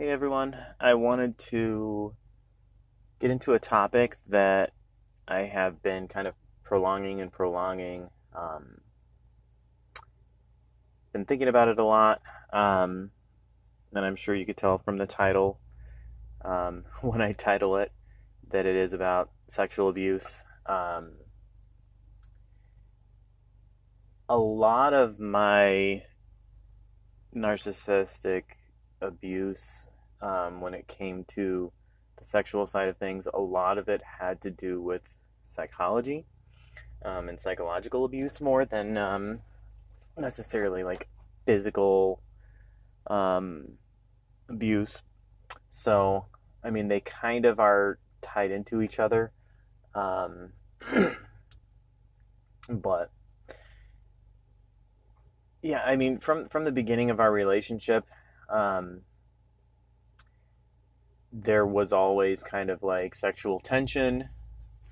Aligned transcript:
Hey 0.00 0.08
everyone, 0.08 0.56
I 0.80 0.94
wanted 0.94 1.36
to 1.50 2.14
get 3.18 3.30
into 3.30 3.52
a 3.52 3.58
topic 3.58 4.16
that 4.30 4.72
I 5.28 5.40
have 5.40 5.82
been 5.82 6.08
kind 6.08 6.26
of 6.26 6.32
prolonging 6.64 7.20
and 7.20 7.30
prolonging. 7.30 8.08
Um, 8.34 8.80
been 11.12 11.26
thinking 11.26 11.48
about 11.48 11.68
it 11.68 11.78
a 11.78 11.84
lot, 11.84 12.22
um, 12.50 13.10
and 13.92 14.06
I'm 14.06 14.16
sure 14.16 14.34
you 14.34 14.46
could 14.46 14.56
tell 14.56 14.78
from 14.78 14.96
the 14.96 15.04
title 15.04 15.60
um, 16.42 16.84
when 17.02 17.20
I 17.20 17.32
title 17.32 17.76
it 17.76 17.92
that 18.52 18.64
it 18.64 18.76
is 18.76 18.94
about 18.94 19.28
sexual 19.48 19.90
abuse. 19.90 20.44
Um, 20.64 21.12
a 24.30 24.38
lot 24.38 24.94
of 24.94 25.20
my 25.20 26.04
narcissistic 27.36 28.44
abuse 29.02 29.88
um, 30.22 30.60
when 30.60 30.74
it 30.74 30.88
came 30.88 31.24
to 31.28 31.72
the 32.16 32.24
sexual 32.24 32.66
side 32.66 32.88
of 32.88 32.96
things, 32.96 33.26
a 33.32 33.40
lot 33.40 33.78
of 33.78 33.88
it 33.88 34.02
had 34.20 34.40
to 34.42 34.50
do 34.50 34.80
with 34.80 35.02
psychology 35.42 36.26
um, 37.04 37.28
and 37.28 37.40
psychological 37.40 38.04
abuse 38.04 38.40
more 38.40 38.64
than 38.64 38.96
um, 38.96 39.40
necessarily 40.16 40.84
like 40.84 41.08
physical 41.46 42.22
um, 43.08 43.72
abuse. 44.48 45.02
So, 45.68 46.26
I 46.62 46.70
mean, 46.70 46.88
they 46.88 47.00
kind 47.00 47.44
of 47.44 47.58
are 47.58 47.98
tied 48.20 48.50
into 48.50 48.82
each 48.82 48.98
other. 48.98 49.32
Um, 49.94 50.52
but 52.68 53.10
yeah, 55.62 55.82
I 55.84 55.96
mean, 55.96 56.18
from 56.18 56.48
from 56.48 56.64
the 56.64 56.72
beginning 56.72 57.10
of 57.10 57.20
our 57.20 57.30
relationship, 57.30 58.04
um, 58.48 59.02
there 61.32 61.66
was 61.66 61.92
always 61.92 62.42
kind 62.42 62.70
of 62.70 62.82
like 62.82 63.14
sexual 63.14 63.60
tension. 63.60 64.28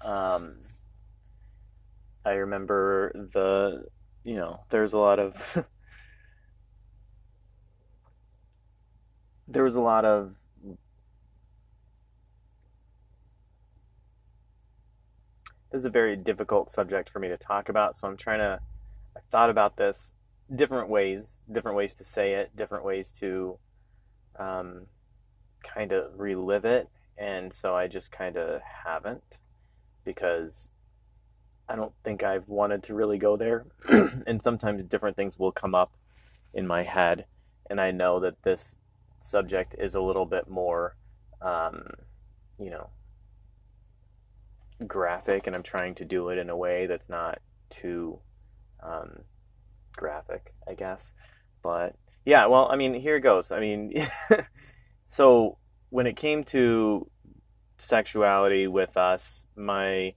Um, 0.05 0.59
I 2.25 2.33
remember 2.33 3.13
the, 3.33 3.87
you 4.25 4.37
know, 4.37 4.61
there's 4.71 4.93
a 4.93 4.99
lot 4.99 5.19
of, 5.19 5.35
there 9.49 9.65
was 9.65 9.77
a 9.77 9.81
lot 9.81 10.05
of, 10.05 10.37
this 15.73 15.81
is 15.81 15.85
a 15.85 15.91
very 15.91 16.17
difficult 16.17 16.71
subject 16.71 17.11
for 17.11 17.19
me 17.19 17.29
to 17.29 17.37
talk 17.37 17.69
about, 17.69 17.97
so 17.97 18.07
I'm 18.07 18.17
trying 18.17 18.41
to, 18.41 18.61
I 19.17 19.21
thought 19.31 19.51
about 19.51 19.77
this 19.77 20.15
different 20.55 20.89
ways, 20.89 21.43
different 21.51 21.77
ways 21.77 21.95
to 21.95 22.05
say 22.05 22.35
it, 22.35 22.55
different 22.55 22.85
ways 22.85 23.11
to, 23.21 23.59
um, 24.39 24.87
kind 25.73 25.93
of 25.93 26.19
relive 26.19 26.65
it, 26.65 26.89
and 27.17 27.53
so 27.53 27.75
I 27.75 27.87
just 27.87 28.13
kind 28.13 28.37
of 28.37 28.61
haven't 28.85 29.39
because 30.05 30.73
I 31.69 31.77
don't 31.77 31.93
think 32.03 32.23
I've 32.23 32.49
wanted 32.49 32.83
to 32.85 32.95
really 32.95 33.19
go 33.19 33.37
there. 33.37 33.67
and 34.27 34.41
sometimes 34.43 34.85
different 34.85 35.17
things 35.17 35.39
will 35.39 35.53
come 35.53 35.75
up 35.75 35.95
in 36.55 36.67
my 36.67 36.83
head, 36.83 37.27
and 37.69 37.81
I 37.81 37.91
know 37.91 38.21
that 38.21 38.43
this 38.43 38.79
subject 39.21 39.75
is 39.79 39.95
a 39.95 40.01
little 40.01 40.27
bit 40.27 40.49
more, 40.49 40.97
um, 41.43 41.91
you 42.59 42.71
know, 42.71 42.89
graphic, 44.87 45.47
and 45.47 45.55
I'm 45.55 45.63
trying 45.63 45.95
to 45.97 46.05
do 46.05 46.29
it 46.31 46.39
in 46.39 46.51
a 46.51 46.57
way 46.57 46.87
that's 46.87 47.09
not 47.09 47.41
too 47.69 48.21
um, 48.83 49.21
graphic, 49.97 50.55
I 50.67 50.75
guess. 50.75 51.13
But 51.63 51.97
yeah, 52.25 52.47
well, 52.47 52.69
I 52.71 52.77
mean, 52.77 52.95
here 52.95 53.17
it 53.17 53.21
goes. 53.21 53.53
I 53.53 53.61
mean, 53.61 53.95
so 55.09 55.57
when 55.89 56.07
it 56.07 56.17
came 56.17 56.45
to 56.45 57.11
sexuality 57.79 58.67
with 58.67 58.95
us, 58.99 59.47
my 59.57 60.13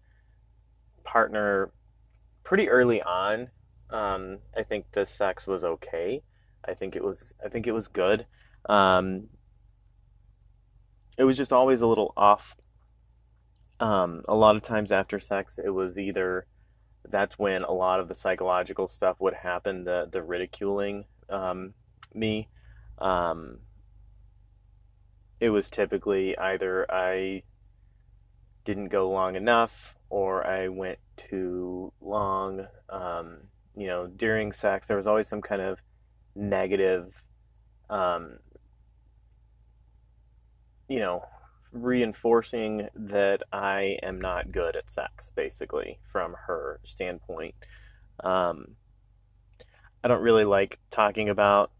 partner 1.05 1.71
pretty 2.43 2.67
early 2.67 3.01
on, 3.01 3.47
um, 3.89 4.39
I 4.55 4.63
think 4.63 4.87
the 4.91 5.05
sex 5.05 5.47
was 5.47 5.63
okay. 5.63 6.23
I 6.67 6.73
think 6.73 6.97
it 6.97 7.03
was 7.05 7.33
I 7.43 7.47
think 7.47 7.67
it 7.67 7.71
was 7.71 7.87
good. 7.87 8.25
Um, 8.67 9.29
it 11.17 11.23
was 11.23 11.37
just 11.37 11.53
always 11.53 11.79
a 11.79 11.87
little 11.87 12.13
off. 12.17 12.57
Um, 13.79 14.23
a 14.27 14.35
lot 14.35 14.57
of 14.57 14.61
times 14.61 14.91
after 14.91 15.21
sex, 15.21 15.57
it 15.57 15.69
was 15.69 15.97
either 15.97 16.47
that's 17.09 17.39
when 17.39 17.63
a 17.63 17.71
lot 17.71 18.01
of 18.01 18.09
the 18.09 18.15
psychological 18.15 18.89
stuff 18.89 19.21
would 19.21 19.35
happen, 19.35 19.85
the 19.85 20.09
the 20.11 20.21
ridiculing 20.21 21.05
um, 21.29 21.75
me. 22.13 22.49
It 25.41 25.49
was 25.49 25.69
typically 25.69 26.37
either 26.37 26.85
I 26.89 27.41
didn't 28.63 28.89
go 28.89 29.09
long 29.09 29.35
enough 29.35 29.95
or 30.09 30.45
I 30.45 30.67
went 30.67 30.99
too 31.17 31.91
long. 31.99 32.67
Um, 32.89 33.37
you 33.75 33.87
know, 33.87 34.05
during 34.05 34.51
sex, 34.51 34.87
there 34.87 34.97
was 34.97 35.07
always 35.07 35.27
some 35.27 35.41
kind 35.41 35.61
of 35.61 35.79
negative, 36.35 37.23
um, 37.89 38.37
you 40.87 40.99
know, 40.99 41.25
reinforcing 41.71 42.89
that 42.93 43.41
I 43.51 43.97
am 44.03 44.21
not 44.21 44.51
good 44.51 44.75
at 44.75 44.91
sex, 44.91 45.31
basically, 45.35 45.97
from 46.03 46.35
her 46.45 46.79
standpoint. 46.83 47.55
Um, 48.23 48.75
I 50.03 50.07
don't 50.07 50.21
really 50.21 50.45
like 50.45 50.79
talking 50.91 51.29
about 51.29 51.71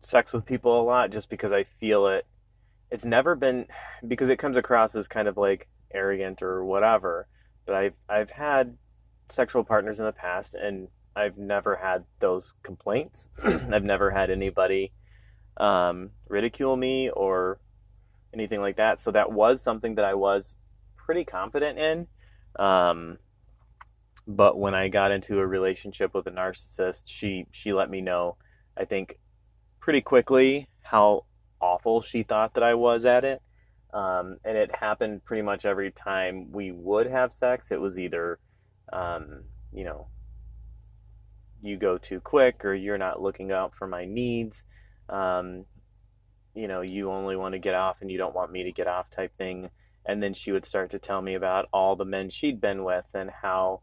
sex 0.00 0.32
with 0.32 0.46
people 0.46 0.80
a 0.80 0.84
lot 0.84 1.10
just 1.10 1.28
because 1.28 1.52
I 1.52 1.64
feel 1.64 2.06
it. 2.08 2.26
It's 2.90 3.04
never 3.04 3.36
been 3.36 3.66
because 4.06 4.28
it 4.30 4.38
comes 4.38 4.56
across 4.56 4.96
as 4.96 5.06
kind 5.06 5.28
of 5.28 5.36
like 5.36 5.68
arrogant 5.92 6.42
or 6.42 6.64
whatever. 6.64 7.28
But 7.66 7.76
I've 7.76 7.94
I've 8.08 8.30
had 8.30 8.76
sexual 9.28 9.64
partners 9.64 10.00
in 10.00 10.06
the 10.06 10.12
past, 10.12 10.54
and 10.54 10.88
I've 11.14 11.38
never 11.38 11.76
had 11.76 12.04
those 12.18 12.54
complaints. 12.62 13.30
I've 13.44 13.84
never 13.84 14.10
had 14.10 14.30
anybody 14.30 14.92
um, 15.56 16.10
ridicule 16.28 16.76
me 16.76 17.10
or 17.10 17.60
anything 18.32 18.60
like 18.60 18.76
that. 18.76 19.00
So 19.00 19.10
that 19.12 19.32
was 19.32 19.62
something 19.62 19.96
that 19.96 20.04
I 20.04 20.14
was 20.14 20.56
pretty 20.96 21.24
confident 21.24 21.78
in. 21.78 22.06
Um, 22.58 23.18
but 24.26 24.58
when 24.58 24.74
I 24.74 24.88
got 24.88 25.12
into 25.12 25.38
a 25.38 25.46
relationship 25.46 26.14
with 26.14 26.26
a 26.26 26.30
narcissist, 26.30 27.04
she 27.06 27.46
she 27.50 27.72
let 27.72 27.90
me 27.90 28.00
know. 28.00 28.36
I 28.76 28.84
think 28.84 29.18
pretty 29.90 30.02
quickly 30.02 30.68
how 30.84 31.24
awful 31.60 32.00
she 32.00 32.22
thought 32.22 32.54
that 32.54 32.62
I 32.62 32.74
was 32.74 33.04
at 33.04 33.24
it. 33.24 33.42
Um, 33.92 34.36
and 34.44 34.56
it 34.56 34.76
happened 34.76 35.24
pretty 35.24 35.42
much 35.42 35.64
every 35.64 35.90
time 35.90 36.52
we 36.52 36.70
would 36.70 37.08
have 37.08 37.32
sex. 37.32 37.72
It 37.72 37.80
was 37.80 37.98
either, 37.98 38.38
um, 38.92 39.42
you 39.72 39.82
know, 39.82 40.06
you 41.60 41.76
go 41.76 41.98
too 41.98 42.20
quick 42.20 42.64
or 42.64 42.72
you're 42.72 42.98
not 42.98 43.20
looking 43.20 43.50
out 43.50 43.74
for 43.74 43.88
my 43.88 44.04
needs. 44.04 44.62
Um, 45.08 45.64
you 46.54 46.68
know, 46.68 46.82
you 46.82 47.10
only 47.10 47.34
want 47.34 47.54
to 47.54 47.58
get 47.58 47.74
off 47.74 47.96
and 48.00 48.12
you 48.12 48.16
don't 48.16 48.32
want 48.32 48.52
me 48.52 48.62
to 48.62 48.72
get 48.72 48.86
off 48.86 49.10
type 49.10 49.34
thing. 49.34 49.70
And 50.06 50.22
then 50.22 50.34
she 50.34 50.52
would 50.52 50.64
start 50.64 50.92
to 50.92 51.00
tell 51.00 51.20
me 51.20 51.34
about 51.34 51.68
all 51.72 51.96
the 51.96 52.04
men 52.04 52.30
she'd 52.30 52.60
been 52.60 52.84
with 52.84 53.08
and 53.12 53.28
how 53.42 53.80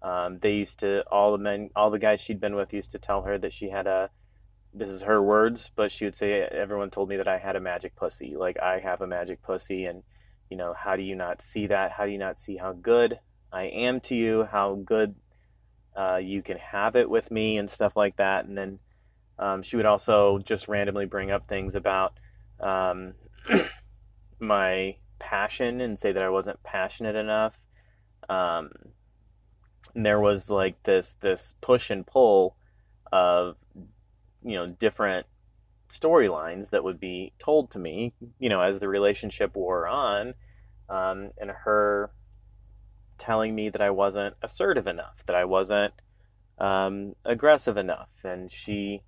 um, 0.00 0.38
they 0.38 0.52
used 0.52 0.78
to, 0.78 1.02
all 1.12 1.32
the 1.32 1.44
men, 1.44 1.68
all 1.76 1.90
the 1.90 1.98
guys 1.98 2.22
she'd 2.22 2.40
been 2.40 2.54
with 2.54 2.72
used 2.72 2.92
to 2.92 2.98
tell 2.98 3.24
her 3.24 3.36
that 3.36 3.52
she 3.52 3.68
had 3.68 3.86
a, 3.86 4.08
this 4.72 4.90
is 4.90 5.02
her 5.02 5.22
words, 5.22 5.70
but 5.74 5.90
she 5.90 6.04
would 6.04 6.16
say, 6.16 6.42
Everyone 6.42 6.90
told 6.90 7.08
me 7.08 7.16
that 7.16 7.28
I 7.28 7.38
had 7.38 7.56
a 7.56 7.60
magic 7.60 7.96
pussy. 7.96 8.34
Like, 8.36 8.58
I 8.60 8.78
have 8.78 9.00
a 9.00 9.06
magic 9.06 9.42
pussy. 9.42 9.84
And, 9.84 10.02
you 10.48 10.56
know, 10.56 10.74
how 10.74 10.96
do 10.96 11.02
you 11.02 11.14
not 11.14 11.42
see 11.42 11.66
that? 11.66 11.92
How 11.92 12.06
do 12.06 12.12
you 12.12 12.18
not 12.18 12.38
see 12.38 12.56
how 12.56 12.72
good 12.72 13.18
I 13.52 13.64
am 13.64 14.00
to 14.02 14.14
you? 14.14 14.46
How 14.50 14.74
good 14.74 15.14
uh, 15.96 16.16
you 16.16 16.42
can 16.42 16.58
have 16.58 16.96
it 16.96 17.10
with 17.10 17.30
me 17.30 17.58
and 17.58 17.68
stuff 17.68 17.96
like 17.96 18.16
that. 18.16 18.44
And 18.44 18.56
then 18.56 18.78
um, 19.38 19.62
she 19.62 19.76
would 19.76 19.86
also 19.86 20.38
just 20.38 20.68
randomly 20.68 21.06
bring 21.06 21.30
up 21.30 21.48
things 21.48 21.74
about 21.74 22.14
um, 22.60 23.14
my 24.38 24.96
passion 25.18 25.80
and 25.80 25.98
say 25.98 26.12
that 26.12 26.22
I 26.22 26.28
wasn't 26.28 26.62
passionate 26.62 27.16
enough. 27.16 27.58
Um, 28.28 28.70
and 29.94 30.06
there 30.06 30.20
was 30.20 30.50
like 30.50 30.82
this 30.84 31.16
this 31.20 31.54
push 31.60 31.90
and 31.90 32.06
pull 32.06 32.56
of 33.12 33.56
you 34.44 34.54
know 34.54 34.66
different 34.66 35.26
storylines 35.88 36.70
that 36.70 36.84
would 36.84 37.00
be 37.00 37.32
told 37.38 37.70
to 37.70 37.78
me 37.78 38.12
you 38.38 38.48
know 38.48 38.60
as 38.60 38.80
the 38.80 38.88
relationship 38.88 39.54
wore 39.56 39.86
on 39.86 40.34
um, 40.88 41.30
and 41.38 41.50
her 41.50 42.10
telling 43.18 43.54
me 43.54 43.68
that 43.68 43.80
i 43.80 43.90
wasn't 43.90 44.34
assertive 44.42 44.86
enough 44.86 45.24
that 45.26 45.36
i 45.36 45.44
wasn't 45.44 45.92
um, 46.60 47.16
aggressive 47.24 47.76
enough. 47.76 48.10
And 48.22 48.52
she 48.52 49.02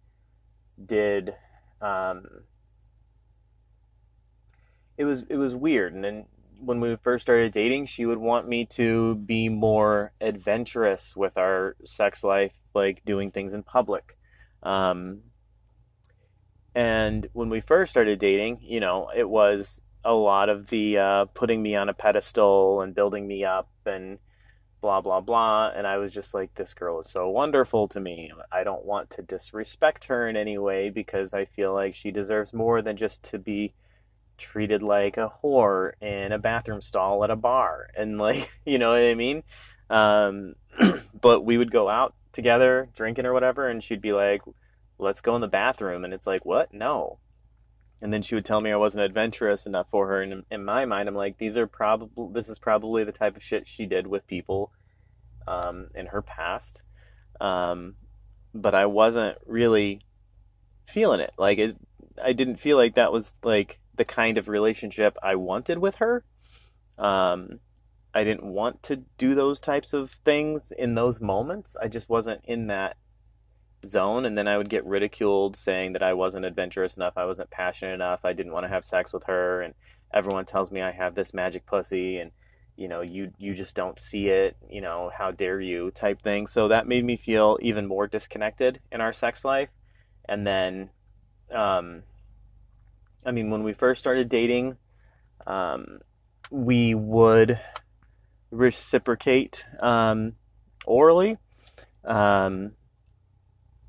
did 0.85 1.35
um, 1.81 2.25
it 4.97 5.05
was 5.05 5.25
it 5.29 5.37
was 5.37 5.55
weird. 5.55 5.95
And 5.95 6.03
then 6.03 6.25
when 6.59 6.81
we 6.81 6.97
first 6.97 7.23
started 7.23 7.53
dating 7.53 7.87
she 7.87 8.07
would 8.07 8.19
want 8.19 8.49
me 8.49 8.65
to 8.65 9.17
be 9.27 9.49
more 9.49 10.13
adventurous 10.21 11.17
with 11.17 11.37
our 11.37 11.75
sex 11.85 12.23
life 12.23 12.55
like 12.73 13.05
doing 13.05 13.33
things 13.33 13.53
in 13.53 13.65
public 13.65 14.17
um, 14.63 15.23
And 16.75 17.27
when 17.33 17.51
we 17.51 17.61
first 17.61 17.91
started 17.91 18.19
dating, 18.19 18.61
you 18.63 18.81
know, 18.81 19.11
it 19.15 19.29
was 19.29 19.83
a 20.05 20.15
lot 20.15 20.49
of 20.49 20.69
the 20.69 20.99
uh, 20.99 21.25
putting 21.27 21.63
me 21.63 21.77
on 21.77 21.89
a 21.89 21.95
pedestal 21.95 22.81
and 22.81 22.95
building 22.95 23.27
me 23.27 23.45
up 23.45 23.71
and 23.87 24.19
blah 24.81 25.01
blah 25.01 25.21
blah. 25.21 25.71
And 25.75 25.87
i 25.87 25.97
was 25.99 26.13
just 26.13 26.35
like 26.35 26.55
this 26.55 26.75
girl 26.75 27.01
is 27.01 27.11
so 27.11 27.29
wonderful 27.29 27.89
to 27.89 28.01
me. 28.01 28.33
I 28.51 28.65
don't 28.65 28.85
want 28.85 29.11
to 29.11 29.23
disrespect 29.23 30.05
her 30.07 30.29
in 30.29 30.37
any 30.37 30.59
way 30.59 30.91
because 30.91 31.35
i 31.35 31.45
feel 31.45 31.73
like 31.75 31.95
she 31.95 32.11
deserves 32.11 32.53
more 32.53 32.83
than 32.83 32.97
just 32.97 33.23
to 33.31 33.39
be 33.39 33.75
treated 34.39 34.83
like 34.83 35.17
a 35.17 35.33
whore 35.43 35.93
in 36.01 36.33
a 36.33 36.39
bathroom 36.39 36.81
stall 36.81 37.23
at 37.25 37.31
a 37.31 37.37
bar. 37.37 37.89
And 37.97 38.19
like 38.19 38.51
you 38.67 38.79
know 38.79 38.91
what 38.91 39.03
i 39.03 39.15
mean? 39.15 39.43
Um, 39.91 40.55
but 41.21 41.45
we 41.45 41.59
would 41.59 41.71
go 41.71 41.89
out 41.89 42.15
together 42.33 42.89
drinking 42.95 43.27
or 43.27 43.33
whatever 43.33 43.69
and 43.69 43.83
she'd 43.83 44.01
be 44.01 44.13
like 44.13 44.43
let's 44.99 45.21
go 45.21 45.35
in 45.35 45.41
the 45.41 45.49
bathroom 45.49 46.05
and 46.05 46.15
it's 46.15 46.27
like 46.27 46.45
what 46.45 46.73
no 46.73 47.19
and 48.03 48.13
then 48.13 48.21
she 48.21 48.35
would 48.35 48.45
tell 48.45 48.61
me 48.61 48.73
I 48.73 48.77
wasn't 48.77 49.05
adventurous 49.05 49.65
enough 49.65 49.89
for 49.89 50.09
her. 50.09 50.21
And 50.21 50.43
in 50.51 50.65
my 50.65 50.85
mind, 50.85 51.09
I'm 51.09 51.15
like, 51.15 51.39
these 51.39 51.57
are 51.57 51.69
probably 51.69 52.29
this 52.33 52.49
is 52.49 52.59
probably 52.59 53.05
the 53.05 53.13
type 53.13 53.37
of 53.37 53.45
shit 53.45 53.69
she 53.69 53.87
did 53.87 54.09
with 54.09 54.27
people 54.27 54.73
um, 55.47 55.87
in 55.95 56.07
her 56.07 56.21
past. 56.21 56.83
Um, 57.41 57.95
but 58.53 58.75
I 58.75 58.87
wasn't 58.87 59.39
really 59.47 60.01
feeling 60.89 61.21
it. 61.21 61.33
Like 61.39 61.59
it, 61.59 61.77
I 62.23 62.33
didn't 62.33 62.57
feel 62.57 62.77
like 62.77 62.97
that 62.97 63.13
was 63.13 63.39
like 63.45 63.79
the 63.95 64.05
kind 64.05 64.37
of 64.37 64.49
relationship 64.49 65.17
I 65.23 65.37
wanted 65.37 65.79
with 65.79 65.97
her. 65.97 66.25
Um, 66.99 67.61
I 68.15 68.25
didn't 68.25 68.45
want 68.45 68.83
to 68.85 68.97
do 69.17 69.35
those 69.35 69.61
types 69.61 69.93
of 69.93 70.11
things 70.11 70.73
in 70.73 70.95
those 70.95 71.21
moments. 71.21 71.77
I 71.81 71.89
just 71.89 72.09
wasn't 72.09 72.41
in 72.45 72.67
that 72.67 72.97
zone 73.87 74.25
and 74.25 74.37
then 74.37 74.47
I 74.47 74.59
would 74.59 74.69
get 74.69 74.85
ridiculed 74.85 75.57
saying 75.57 75.95
that 75.95 76.03
I 76.03 76.13
wasn't 76.13 76.45
adventurous 76.45 76.97
enough, 76.97 77.15
I 77.17 77.25
wasn't 77.25 77.51
passionate 77.51 77.95
enough, 77.95 78.25
I 78.25 78.33
didn't 78.33 78.53
want 78.53 78.65
to 78.65 78.69
have 78.69 78.85
sex 78.85 79.13
with 79.13 79.25
her 79.25 79.61
and 79.63 79.75
everyone 80.13 80.45
tells 80.45 80.71
me 80.71 80.83
I 80.83 80.93
have 80.93 81.15
this 81.15 81.35
magic 81.35 81.67
pussy 81.67 82.19
and 82.19 82.31
you 82.77 82.89
know, 82.89 83.03
you 83.03 83.33
you 83.39 83.55
just 83.55 83.77
don't 83.77 84.01
see 84.01 84.29
it, 84.29 84.57
you 84.69 84.81
know, 84.81 85.11
how 85.17 85.31
dare 85.31 85.61
you 85.61 85.91
type 85.91 86.23
thing. 86.23 86.47
So 86.47 86.69
that 86.69 86.89
made 86.89 87.05
me 87.05 87.17
feel 87.17 87.59
even 87.61 87.87
more 87.87 88.07
disconnected 88.07 88.81
in 88.91 89.01
our 89.01 89.13
sex 89.13 89.45
life. 89.45 89.69
And 90.27 90.47
then 90.47 90.91
um 91.55 92.05
I 93.25 93.31
mean, 93.31 93.51
when 93.51 93.63
we 93.63 93.73
first 93.73 94.01
started 94.01 94.29
dating, 94.29 94.77
um 95.47 96.01
we 96.51 96.95
would 96.95 97.59
reciprocate 98.53 99.65
um 99.81 100.35
orally. 100.87 101.39
Um 102.05 102.73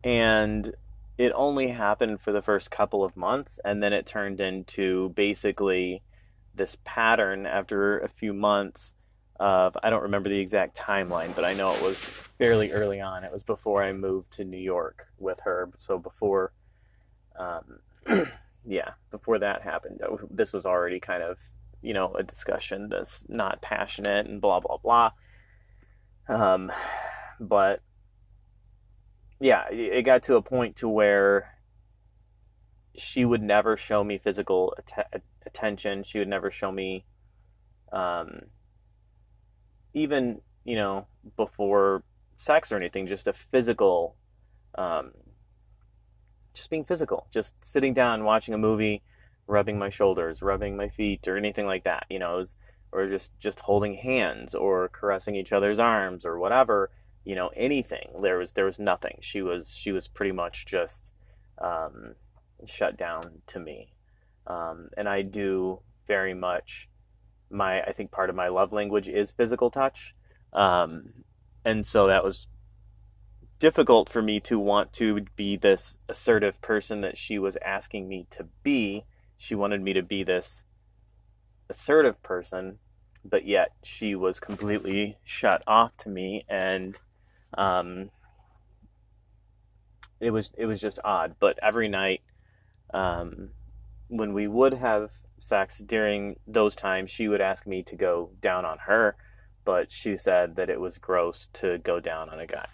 and 0.04 0.74
it 1.18 1.32
only 1.36 1.68
happened 1.68 2.20
for 2.20 2.32
the 2.32 2.42
first 2.42 2.72
couple 2.72 3.04
of 3.04 3.16
months 3.16 3.60
and 3.64 3.84
then 3.84 3.94
it 3.94 4.08
turned 4.08 4.42
into 4.42 5.10
basically 5.10 6.02
this 6.56 6.78
pattern 6.84 7.46
after 7.46 8.00
a 8.00 8.08
few 8.08 8.34
months 8.34 8.96
of 9.40 9.76
I 9.84 9.90
don't 9.90 10.04
remember 10.04 10.30
the 10.30 10.40
exact 10.40 10.78
timeline, 10.78 11.36
but 11.36 11.44
I 11.44 11.54
know 11.54 11.74
it 11.74 11.82
was 11.82 12.04
fairly 12.04 12.72
early 12.72 13.02
on. 13.02 13.24
It 13.24 13.32
was 13.32 13.44
before 13.44 13.84
I 13.84 13.92
moved 13.92 14.32
to 14.34 14.46
New 14.46 14.58
York 14.58 15.08
with 15.18 15.40
her. 15.42 15.70
So 15.78 15.98
before, 15.98 16.54
um, 17.38 17.80
yeah, 18.66 18.92
before 19.12 19.40
that 19.40 19.64
happened, 19.64 20.02
this 20.30 20.54
was 20.54 20.66
already 20.66 21.00
kind 21.00 21.24
of 21.24 21.40
you 21.84 21.94
know 21.94 22.14
a 22.14 22.24
discussion 22.24 22.90
that's 22.90 23.28
not 23.30 23.62
passionate 23.62 24.26
and 24.26 24.42
blah 24.42 24.60
blah 24.60 24.78
blah. 24.78 25.12
Um, 26.28 26.72
but 27.40 27.82
yeah, 29.40 29.66
it 29.70 30.04
got 30.04 30.24
to 30.24 30.36
a 30.36 30.42
point 30.42 30.78
to 30.78 30.88
where 30.88 31.58
she 32.96 33.26
would 33.26 33.42
never 33.42 33.76
show 33.76 34.04
me 34.04 34.18
physical 34.18 34.76
att- 34.78 35.24
attention. 35.46 36.04
She 36.04 36.20
would 36.20 36.28
never 36.28 36.50
show 36.50 36.72
me, 36.72 37.06
um, 37.92 38.44
even 39.94 40.42
you 40.64 40.76
know, 40.76 41.08
before 41.36 42.04
sex 42.38 42.72
or 42.72 42.78
anything, 42.78 43.08
just 43.08 43.28
a 43.28 43.34
physical, 43.34 44.16
um, 44.76 45.12
just 46.54 46.70
being 46.70 46.86
physical, 46.86 47.28
just 47.32 47.54
sitting 47.64 47.94
down, 47.94 48.24
watching 48.24 48.54
a 48.54 48.58
movie, 48.58 49.04
rubbing 49.48 49.78
my 49.78 49.90
shoulders, 49.90 50.42
rubbing 50.42 50.76
my 50.76 50.90
feet, 50.90 51.28
or 51.28 51.38
anything 51.38 51.66
like 51.66 51.84
that. 51.84 52.06
You 52.10 52.20
know, 52.20 52.38
was, 52.38 52.58
or 52.92 53.08
just 53.08 53.38
just 53.40 53.62
holding 53.62 53.96
hands 53.96 54.56
or 54.56 54.90
caressing 54.90 55.36
each 55.36 55.54
other's 55.54 55.80
arms 55.80 56.26
or 56.26 56.38
whatever 56.40 56.92
you 57.24 57.36
know 57.36 57.50
anything. 57.56 58.10
There 58.22 58.38
was 58.38 58.52
there 58.54 58.66
was 58.66 58.80
nothing. 58.80 59.18
She 59.22 59.42
was 59.42 59.74
she 59.74 59.92
was 59.92 60.08
pretty 60.08 60.32
much 60.32 60.66
just 60.66 61.14
um, 61.62 62.16
shut 62.66 62.98
down 62.98 63.42
to 63.48 63.60
me. 63.60 63.94
Um, 64.46 64.90
and 64.98 65.08
i 65.08 65.22
do 65.22 65.80
very 66.06 66.34
much 66.34 66.90
my 67.50 67.82
i 67.82 67.94
think 67.94 68.12
part 68.12 68.30
of 68.30 68.36
my 68.36 68.50
love 68.50 68.74
language 68.74 69.08
is 69.08 69.32
physical 69.32 69.72
touch. 69.72 70.14
Um, 70.52 71.24
and 71.64 71.86
so 71.86 72.08
that 72.08 72.24
was 72.24 72.48
difficult 73.58 74.10
for 74.10 74.22
me 74.22 74.42
to 74.42 74.60
want 74.60 74.92
to 74.94 75.22
be 75.38 75.56
this 75.56 75.98
assertive 76.10 76.60
person 76.62 77.00
that 77.02 77.18
she 77.18 77.40
was 77.40 77.58
asking 77.64 78.10
me 78.10 78.28
to 78.32 78.46
be 78.64 79.06
she 79.44 79.56
wanted 79.56 79.82
me 79.82 79.94
to 79.94 80.02
be 80.02 80.24
this 80.24 80.66
assertive 81.70 82.22
person 82.24 82.78
but 83.26 83.46
yet 83.46 83.70
she 83.84 84.16
was 84.16 84.40
completely 84.40 85.18
shut 85.24 85.64
off 85.66 85.96
to 85.98 86.10
me 86.10 86.46
and 86.50 87.00
um, 87.58 88.10
it 90.24 90.32
was 90.32 90.54
it 90.58 90.66
was 90.66 90.82
just 90.82 91.00
odd. 91.04 91.36
But 91.40 91.60
every 91.62 91.90
night, 91.90 92.22
um, 92.94 93.50
when 94.08 94.34
we 94.34 94.48
would 94.48 94.74
have 94.74 95.12
sex 95.38 95.80
during 95.80 96.38
those 96.48 96.76
times, 96.76 97.12
she 97.12 97.28
would 97.28 97.42
ask 97.42 97.68
me 97.68 97.84
to 97.84 97.96
go 97.96 98.32
down 98.42 98.66
on 98.66 98.78
her, 98.80 99.16
but 99.66 99.92
she 99.92 100.18
said 100.18 100.56
that 100.56 100.70
it 100.70 100.80
was 100.80 100.98
gross 100.98 101.48
to 101.54 101.78
go 101.80 102.00
down 102.00 102.30
on 102.30 102.40
a 102.40 102.48
guy, 102.48 102.68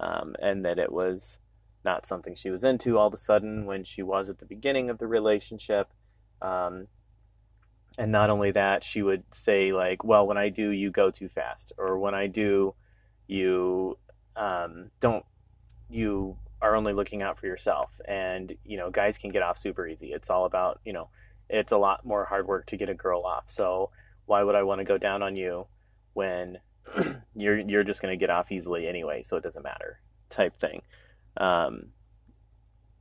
um, 0.00 0.36
and 0.40 0.64
that 0.64 0.78
it 0.78 0.92
was 0.92 1.40
not 1.84 2.06
something 2.06 2.34
she 2.34 2.50
was 2.50 2.62
into 2.62 2.96
all 2.96 3.08
of 3.08 3.14
a 3.14 3.18
sudden 3.18 3.66
when 3.66 3.82
she 3.82 4.02
was 4.02 4.30
at 4.30 4.38
the 4.38 4.46
beginning 4.46 4.88
of 4.88 4.98
the 4.98 5.06
relationship. 5.06 5.88
Um, 6.42 6.88
and 7.98 8.10
not 8.10 8.30
only 8.30 8.52
that, 8.52 8.84
she 8.84 9.02
would 9.02 9.22
say 9.32 9.72
like, 9.72 10.04
"Well, 10.04 10.26
when 10.26 10.38
I 10.38 10.48
do, 10.48 10.70
you 10.70 10.90
go 10.90 11.10
too 11.10 11.28
fast," 11.28 11.72
or 11.78 11.98
"When 11.98 12.14
I 12.14 12.26
do, 12.26 12.74
you 13.26 13.98
um, 14.36 14.90
don't 15.00 15.24
you 15.90 16.36
are 16.60 16.76
only 16.76 16.92
looking 16.92 17.22
out 17.22 17.38
for 17.38 17.46
yourself. 17.46 18.00
And 18.06 18.54
you 18.64 18.76
know 18.76 18.90
guys 18.90 19.18
can 19.18 19.30
get 19.30 19.42
off 19.42 19.58
super 19.58 19.86
easy. 19.86 20.12
It's 20.12 20.30
all 20.30 20.44
about 20.44 20.80
you 20.84 20.92
know 20.92 21.08
it's 21.48 21.72
a 21.72 21.78
lot 21.78 22.04
more 22.04 22.24
hard 22.24 22.46
work 22.46 22.66
to 22.66 22.76
get 22.76 22.88
a 22.88 22.94
girl 22.94 23.22
off. 23.22 23.50
So 23.50 23.90
why 24.24 24.42
would 24.42 24.54
i 24.54 24.62
want 24.62 24.78
to 24.78 24.84
go 24.84 24.96
down 24.96 25.20
on 25.20 25.34
you 25.34 25.66
when 26.14 26.58
you're 27.34 27.58
you're 27.58 27.84
just 27.84 28.00
going 28.00 28.12
to 28.12 28.20
get 28.20 28.30
off 28.30 28.52
easily 28.52 28.86
anyway 28.86 29.22
so 29.24 29.36
it 29.36 29.42
doesn't 29.42 29.62
matter 29.62 30.00
type 30.30 30.56
thing. 30.56 30.82
Um, 31.36 31.88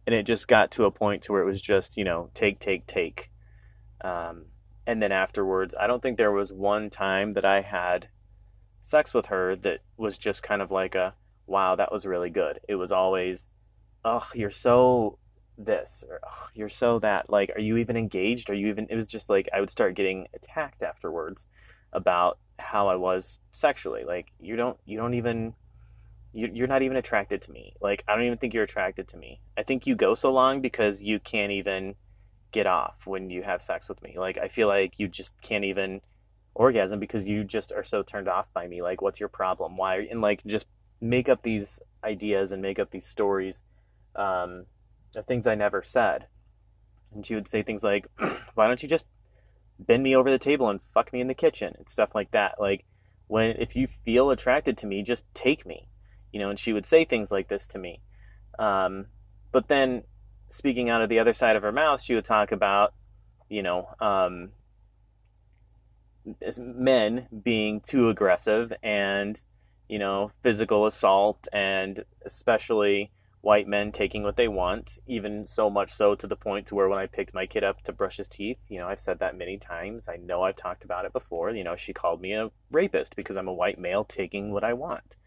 and 0.05 0.15
it 0.15 0.23
just 0.23 0.47
got 0.47 0.71
to 0.71 0.85
a 0.85 0.91
point 0.91 1.23
to 1.23 1.31
where 1.31 1.41
it 1.41 1.45
was 1.45 1.61
just 1.61 1.97
you 1.97 2.03
know 2.03 2.29
take 2.33 2.59
take 2.59 2.87
take 2.87 3.30
um, 4.03 4.45
and 4.87 5.01
then 5.01 5.11
afterwards 5.11 5.75
i 5.79 5.87
don't 5.87 6.01
think 6.01 6.17
there 6.17 6.31
was 6.31 6.51
one 6.51 6.89
time 6.89 7.33
that 7.33 7.45
i 7.45 7.61
had 7.61 8.07
sex 8.81 9.13
with 9.13 9.27
her 9.27 9.55
that 9.55 9.79
was 9.97 10.17
just 10.17 10.43
kind 10.43 10.61
of 10.61 10.71
like 10.71 10.95
a 10.95 11.13
wow, 11.51 11.75
that 11.75 11.91
was 11.91 12.05
really 12.05 12.29
good. 12.29 12.59
It 12.67 12.75
was 12.75 12.91
always, 12.91 13.49
oh, 14.03 14.27
you're 14.33 14.49
so 14.49 15.19
this 15.57 16.03
or 16.09 16.19
oh, 16.25 16.47
you're 16.55 16.69
so 16.69 16.97
that. 16.99 17.29
Like, 17.29 17.51
are 17.55 17.61
you 17.61 17.77
even 17.77 17.97
engaged? 17.97 18.49
Are 18.49 18.55
you 18.55 18.67
even? 18.69 18.87
It 18.89 18.95
was 18.95 19.05
just 19.05 19.29
like 19.29 19.49
I 19.53 19.59
would 19.59 19.69
start 19.69 19.95
getting 19.95 20.27
attacked 20.33 20.81
afterwards 20.81 21.45
about 21.93 22.39
how 22.57 22.87
I 22.87 22.95
was 22.95 23.41
sexually. 23.51 24.03
Like, 24.05 24.31
you 24.39 24.55
don't, 24.55 24.77
you 24.85 24.97
don't 24.97 25.13
even. 25.13 25.53
You're 26.33 26.67
not 26.67 26.81
even 26.81 26.95
attracted 26.95 27.41
to 27.41 27.51
me. 27.51 27.73
Like, 27.81 28.05
I 28.07 28.15
don't 28.15 28.23
even 28.23 28.37
think 28.37 28.53
you're 28.53 28.63
attracted 28.63 29.09
to 29.09 29.17
me. 29.17 29.41
I 29.57 29.63
think 29.63 29.85
you 29.85 29.95
go 29.95 30.15
so 30.15 30.31
long 30.31 30.61
because 30.61 31.03
you 31.03 31.19
can't 31.19 31.51
even 31.51 31.95
get 32.51 32.67
off 32.67 32.95
when 33.05 33.29
you 33.29 33.43
have 33.43 33.61
sex 33.61 33.89
with 33.89 34.01
me. 34.01 34.15
Like, 34.17 34.37
I 34.37 34.47
feel 34.47 34.67
like 34.67 34.99
you 34.99 35.07
just 35.07 35.33
can't 35.41 35.65
even 35.65 36.01
orgasm 36.53 36.99
because 36.99 37.27
you 37.27 37.43
just 37.43 37.71
are 37.71 37.83
so 37.83 38.03
turned 38.03 38.27
off 38.27 38.51
by 38.53 38.67
me. 38.67 38.81
Like, 38.81 39.01
what's 39.01 39.19
your 39.19 39.29
problem? 39.29 39.77
Why? 39.77 40.07
And 40.09 40.21
like, 40.21 40.43
just 40.45 40.67
make 40.99 41.29
up 41.29 41.41
these 41.41 41.81
ideas 42.03 42.51
and 42.51 42.61
make 42.61 42.79
up 42.79 42.91
these 42.91 43.07
stories 43.07 43.63
um, 44.15 44.65
of 45.15 45.25
things 45.25 45.47
I 45.47 45.55
never 45.55 45.81
said. 45.83 46.27
And 47.13 47.25
she 47.25 47.35
would 47.35 47.47
say 47.47 47.63
things 47.63 47.83
like, 47.83 48.07
"Why 48.55 48.67
don't 48.67 48.81
you 48.81 48.89
just 48.89 49.05
bend 49.79 50.03
me 50.03 50.15
over 50.15 50.31
the 50.31 50.39
table 50.39 50.69
and 50.69 50.79
fuck 50.93 51.11
me 51.11 51.21
in 51.21 51.27
the 51.27 51.33
kitchen?" 51.33 51.73
and 51.77 51.89
stuff 51.89 52.15
like 52.15 52.31
that. 52.31 52.55
Like, 52.59 52.85
when 53.27 53.55
if 53.59 53.75
you 53.75 53.87
feel 53.87 54.29
attracted 54.29 54.77
to 54.79 54.87
me, 54.87 55.03
just 55.03 55.25
take 55.33 55.65
me, 55.65 55.89
you 56.31 56.39
know. 56.39 56.49
And 56.49 56.59
she 56.59 56.73
would 56.73 56.85
say 56.85 57.03
things 57.03 57.31
like 57.31 57.49
this 57.49 57.67
to 57.67 57.79
me. 57.79 58.01
Um, 58.59 59.07
but 59.51 59.67
then, 59.67 60.03
speaking 60.51 60.89
out 60.89 61.01
of 61.01 61.09
the 61.09 61.19
other 61.19 61.33
side 61.33 61.55
of 61.55 61.63
her 61.63 61.71
mouth, 61.71 62.01
she 62.01 62.15
would 62.15 62.25
talk 62.25 62.51
about, 62.51 62.93
you 63.49 63.63
know, 63.63 63.89
um, 63.99 64.51
men 66.59 67.27
being 67.43 67.81
too 67.81 68.09
aggressive 68.09 68.71
and 68.83 69.41
you 69.91 69.99
know, 69.99 70.31
physical 70.41 70.87
assault 70.87 71.49
and 71.51 72.05
especially 72.25 73.11
white 73.41 73.67
men 73.67 73.91
taking 73.91 74.23
what 74.23 74.37
they 74.37 74.47
want, 74.47 74.97
even 75.05 75.45
so 75.45 75.69
much 75.69 75.91
so 75.91 76.15
to 76.15 76.27
the 76.27 76.35
point 76.35 76.67
to 76.67 76.75
where 76.75 76.87
when 76.87 76.97
I 76.97 77.07
picked 77.07 77.33
my 77.33 77.45
kid 77.45 77.65
up 77.65 77.81
to 77.83 77.91
brush 77.91 78.15
his 78.15 78.29
teeth, 78.29 78.57
you 78.69 78.79
know, 78.79 78.87
I've 78.87 79.01
said 79.01 79.19
that 79.19 79.37
many 79.37 79.57
times. 79.57 80.07
I 80.07 80.15
know 80.15 80.43
I've 80.43 80.55
talked 80.55 80.85
about 80.85 81.03
it 81.03 81.11
before. 81.11 81.51
You 81.51 81.65
know, 81.65 81.75
she 81.75 81.91
called 81.91 82.21
me 82.21 82.31
a 82.31 82.51
rapist 82.71 83.17
because 83.17 83.35
I'm 83.35 83.49
a 83.49 83.53
white 83.53 83.77
male 83.77 84.05
taking 84.05 84.53
what 84.53 84.63
I 84.63 84.71
want. 84.71 85.17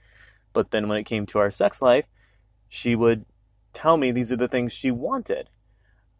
But 0.54 0.70
then 0.70 0.88
when 0.88 0.96
it 0.96 1.04
came 1.04 1.26
to 1.26 1.40
our 1.40 1.50
sex 1.50 1.82
life, 1.82 2.06
she 2.70 2.96
would 2.96 3.26
tell 3.74 3.98
me 3.98 4.10
these 4.10 4.32
are 4.32 4.36
the 4.36 4.48
things 4.48 4.72
she 4.72 4.90
wanted. 4.90 5.50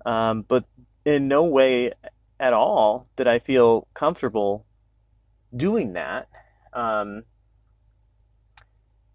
Um, 0.04 0.44
but 0.46 0.64
in 1.06 1.28
no 1.28 1.44
way 1.44 1.92
at 2.38 2.52
all 2.52 3.08
did 3.16 3.26
I 3.26 3.38
feel 3.38 3.88
comfortable 3.94 4.66
doing 5.56 5.94
that. 5.94 6.28
Um, 6.73 7.23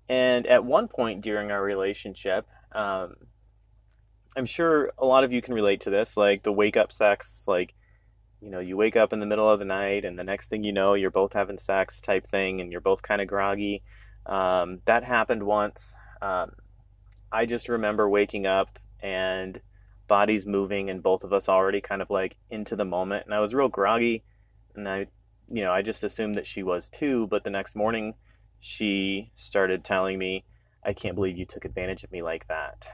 and 0.07 0.47
at 0.47 0.65
one 0.65 0.87
point 0.87 1.21
during 1.21 1.51
our 1.51 1.61
relationship, 1.61 2.47
um, 2.71 3.15
I'm 4.35 4.45
sure 4.45 4.91
a 4.97 5.05
lot 5.05 5.23
of 5.23 5.31
you 5.31 5.41
can 5.41 5.53
relate 5.53 5.81
to 5.81 5.89
this, 5.89 6.17
like 6.17 6.43
the 6.43 6.51
wake 6.51 6.77
up 6.77 6.91
sex, 6.91 7.43
like, 7.47 7.75
you 8.41 8.49
know, 8.49 8.59
you 8.59 8.77
wake 8.77 8.95
up 8.95 9.11
in 9.11 9.19
the 9.19 9.25
middle 9.25 9.49
of 9.49 9.59
the 9.59 9.65
night 9.65 10.05
and 10.05 10.17
the 10.17 10.23
next 10.23 10.47
thing 10.47 10.63
you 10.63 10.71
know, 10.71 10.93
you're 10.93 11.11
both 11.11 11.33
having 11.33 11.59
sex 11.59 12.01
type 12.01 12.25
thing 12.25 12.61
and 12.61 12.71
you're 12.71 12.81
both 12.81 13.01
kind 13.01 13.21
of 13.21 13.27
groggy. 13.27 13.83
Um, 14.25 14.79
that 14.85 15.03
happened 15.03 15.43
once. 15.43 15.95
Um, 16.21 16.51
I 17.31 17.45
just 17.45 17.69
remember 17.69 18.09
waking 18.09 18.45
up 18.45 18.79
and 19.01 19.61
bodies 20.07 20.45
moving 20.45 20.89
and 20.89 21.03
both 21.03 21.23
of 21.23 21.33
us 21.33 21.47
already 21.47 21.81
kind 21.81 22.01
of 22.01 22.09
like 22.09 22.35
into 22.49 22.75
the 22.75 22.85
moment. 22.85 23.25
And 23.25 23.33
I 23.33 23.39
was 23.39 23.53
real 23.53 23.69
groggy 23.69 24.23
and 24.75 24.87
I, 24.87 25.07
you 25.51 25.63
know, 25.63 25.71
I 25.71 25.81
just 25.81 26.03
assumed 26.03 26.35
that 26.35 26.47
she 26.47 26.63
was 26.63 26.89
too. 26.89 27.27
But 27.27 27.43
the 27.43 27.49
next 27.49 27.75
morning, 27.75 28.15
she 28.59 29.31
started 29.35 29.83
telling 29.83 30.17
me, 30.17 30.43
I 30.83 30.93
can't 30.93 31.15
believe 31.15 31.37
you 31.37 31.45
took 31.45 31.65
advantage 31.65 32.03
of 32.03 32.11
me 32.11 32.21
like 32.21 32.47
that. 32.47 32.87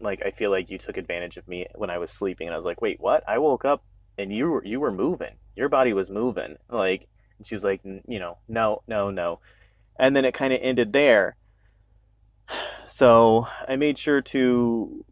Like 0.00 0.22
I 0.24 0.30
feel 0.30 0.50
like 0.50 0.70
you 0.70 0.78
took 0.78 0.96
advantage 0.96 1.36
of 1.36 1.46
me 1.46 1.66
when 1.74 1.90
I 1.90 1.98
was 1.98 2.10
sleeping 2.10 2.48
and 2.48 2.54
I 2.54 2.56
was 2.56 2.66
like, 2.66 2.82
"Wait, 2.82 3.00
what? 3.00 3.22
I 3.28 3.38
woke 3.38 3.64
up 3.64 3.84
and 4.18 4.32
you 4.32 4.50
were 4.50 4.64
you 4.64 4.80
were 4.80 4.90
moving. 4.90 5.36
Your 5.54 5.68
body 5.68 5.92
was 5.92 6.10
moving." 6.10 6.56
Like 6.68 7.06
and 7.38 7.46
she 7.46 7.54
was 7.54 7.62
like, 7.62 7.80
you 7.84 8.18
know, 8.18 8.38
"No, 8.48 8.82
no, 8.88 9.10
no." 9.10 9.40
And 9.98 10.16
then 10.16 10.24
it 10.24 10.34
kind 10.34 10.52
of 10.52 10.60
ended 10.62 10.92
there. 10.92 11.36
So, 12.88 13.46
I 13.66 13.76
made 13.76 13.96
sure 13.98 14.20
to 14.20 15.04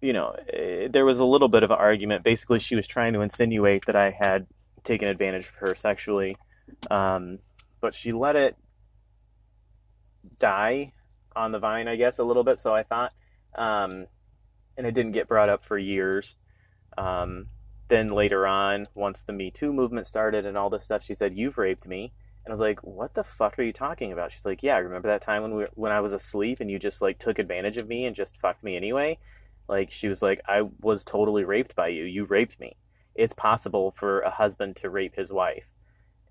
you 0.00 0.12
know, 0.12 0.34
eh, 0.52 0.88
there 0.90 1.04
was 1.04 1.18
a 1.18 1.24
little 1.24 1.48
bit 1.48 1.62
of 1.62 1.70
an 1.70 1.76
argument. 1.76 2.24
Basically, 2.24 2.58
she 2.58 2.74
was 2.74 2.86
trying 2.86 3.12
to 3.12 3.20
insinuate 3.20 3.84
that 3.86 3.96
I 3.96 4.10
had 4.10 4.46
taken 4.84 5.08
advantage 5.08 5.48
of 5.48 5.54
her 5.56 5.74
sexually. 5.74 6.36
Um, 6.90 7.38
but 7.80 7.94
she 7.94 8.12
let 8.12 8.36
it 8.36 8.56
die 10.38 10.92
on 11.34 11.52
the 11.52 11.58
vine, 11.58 11.88
I 11.88 11.96
guess, 11.96 12.18
a 12.18 12.24
little 12.24 12.44
bit. 12.44 12.58
So 12.58 12.74
I 12.74 12.82
thought, 12.82 13.12
um, 13.54 14.06
and 14.76 14.86
it 14.86 14.94
didn't 14.94 15.12
get 15.12 15.28
brought 15.28 15.48
up 15.48 15.64
for 15.64 15.76
years. 15.76 16.36
Um, 16.96 17.46
then 17.88 18.08
later 18.08 18.46
on, 18.46 18.86
once 18.94 19.22
the 19.22 19.32
Me 19.32 19.50
Too 19.50 19.72
movement 19.72 20.06
started 20.06 20.46
and 20.46 20.56
all 20.56 20.70
this 20.70 20.84
stuff, 20.84 21.02
she 21.04 21.14
said, 21.14 21.36
"You've 21.36 21.58
raped 21.58 21.86
me." 21.86 22.12
And 22.44 22.50
I 22.50 22.54
was 22.54 22.60
like, 22.60 22.80
"What 22.80 23.14
the 23.14 23.24
fuck 23.24 23.58
are 23.58 23.62
you 23.62 23.72
talking 23.72 24.12
about?" 24.12 24.32
She's 24.32 24.46
like, 24.46 24.62
"Yeah, 24.62 24.78
remember 24.78 25.08
that 25.08 25.22
time 25.22 25.42
when 25.42 25.54
we 25.54 25.66
when 25.74 25.92
I 25.92 26.00
was 26.00 26.12
asleep 26.12 26.60
and 26.60 26.70
you 26.70 26.78
just 26.78 27.02
like 27.02 27.18
took 27.18 27.38
advantage 27.38 27.76
of 27.76 27.88
me 27.88 28.06
and 28.06 28.16
just 28.16 28.40
fucked 28.40 28.64
me 28.64 28.76
anyway?" 28.76 29.18
Like 29.68 29.90
she 29.90 30.08
was 30.08 30.22
like, 30.22 30.40
"I 30.48 30.62
was 30.80 31.04
totally 31.04 31.44
raped 31.44 31.76
by 31.76 31.88
you. 31.88 32.04
You 32.04 32.24
raped 32.24 32.58
me. 32.58 32.76
It's 33.14 33.34
possible 33.34 33.92
for 33.96 34.20
a 34.20 34.30
husband 34.30 34.76
to 34.76 34.90
rape 34.90 35.16
his 35.16 35.32
wife." 35.32 35.68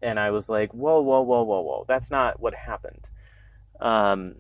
And 0.02 0.20
I 0.20 0.32
was 0.32 0.50
like, 0.50 0.74
"Whoa, 0.74 1.02
whoa, 1.02 1.22
whoa, 1.22 1.44
whoa, 1.44 1.62
whoa! 1.62 1.86
That's 1.88 2.10
not 2.12 2.40
what 2.40 2.54
happened." 2.56 3.10
Um, 3.80 4.36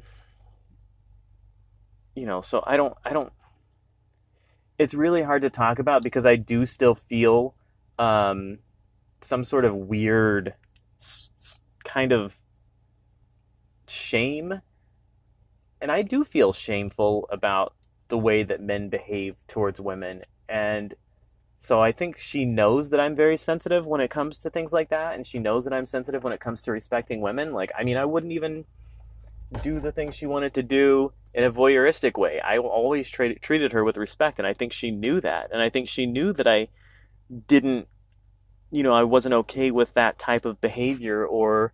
you 2.15 2.25
know, 2.25 2.41
so 2.41 2.63
I 2.65 2.77
don't, 2.77 2.95
I 3.05 3.13
don't. 3.13 3.31
It's 4.77 4.93
really 4.93 5.21
hard 5.23 5.41
to 5.43 5.49
talk 5.49 5.79
about 5.79 6.03
because 6.03 6.25
I 6.25 6.35
do 6.35 6.65
still 6.65 6.95
feel 6.95 7.55
um, 7.97 8.59
some 9.21 9.43
sort 9.43 9.65
of 9.65 9.75
weird 9.75 10.53
kind 11.93 12.11
of 12.11 12.37
shame. 13.87 14.61
And 15.81 15.91
I 15.91 16.01
do 16.01 16.23
feel 16.23 16.53
shameful 16.53 17.27
about 17.31 17.73
the 18.09 18.17
way 18.17 18.43
that 18.43 18.61
men 18.61 18.89
behave 18.89 19.35
towards 19.47 19.79
women. 19.79 20.23
And 20.47 20.93
so 21.57 21.81
I 21.81 21.91
think 21.91 22.17
she 22.17 22.45
knows 22.45 22.89
that 22.89 22.99
I'm 22.99 23.15
very 23.15 23.37
sensitive 23.37 23.85
when 23.85 24.01
it 24.01 24.09
comes 24.09 24.39
to 24.39 24.49
things 24.49 24.73
like 24.73 24.89
that. 24.89 25.15
And 25.15 25.25
she 25.25 25.39
knows 25.39 25.65
that 25.65 25.73
I'm 25.73 25.85
sensitive 25.85 26.23
when 26.23 26.33
it 26.33 26.39
comes 26.39 26.61
to 26.63 26.71
respecting 26.71 27.21
women. 27.21 27.53
Like, 27.53 27.71
I 27.77 27.83
mean, 27.83 27.97
I 27.97 28.05
wouldn't 28.05 28.33
even 28.33 28.65
do 29.63 29.79
the 29.79 29.91
things 29.91 30.15
she 30.15 30.25
wanted 30.25 30.53
to 30.53 30.63
do 30.63 31.11
in 31.33 31.43
a 31.43 31.51
voyeuristic 31.51 32.17
way. 32.17 32.39
I 32.39 32.57
always 32.57 33.09
tra- 33.09 33.39
treated 33.39 33.73
her 33.73 33.83
with 33.83 33.97
respect, 33.97 34.39
and 34.39 34.47
I 34.47 34.53
think 34.53 34.73
she 34.73 34.91
knew 34.91 35.21
that. 35.21 35.49
And 35.51 35.61
I 35.61 35.69
think 35.69 35.87
she 35.87 36.05
knew 36.05 36.33
that 36.33 36.47
I 36.47 36.67
didn't, 37.47 37.87
you 38.71 38.83
know, 38.83 38.93
I 38.93 39.03
wasn't 39.03 39.33
okay 39.33 39.71
with 39.71 39.93
that 39.95 40.19
type 40.19 40.45
of 40.45 40.61
behavior, 40.61 41.25
or, 41.25 41.73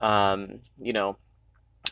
um, 0.00 0.60
you 0.80 0.92
know, 0.92 1.16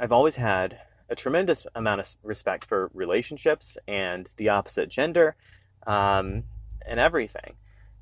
I've 0.00 0.12
always 0.12 0.36
had 0.36 0.78
a 1.08 1.14
tremendous 1.14 1.66
amount 1.74 2.00
of 2.00 2.14
respect 2.22 2.64
for 2.64 2.90
relationships 2.94 3.78
and 3.86 4.30
the 4.36 4.48
opposite 4.48 4.88
gender, 4.88 5.36
um, 5.86 6.44
and 6.86 6.98
everything. 6.98 7.54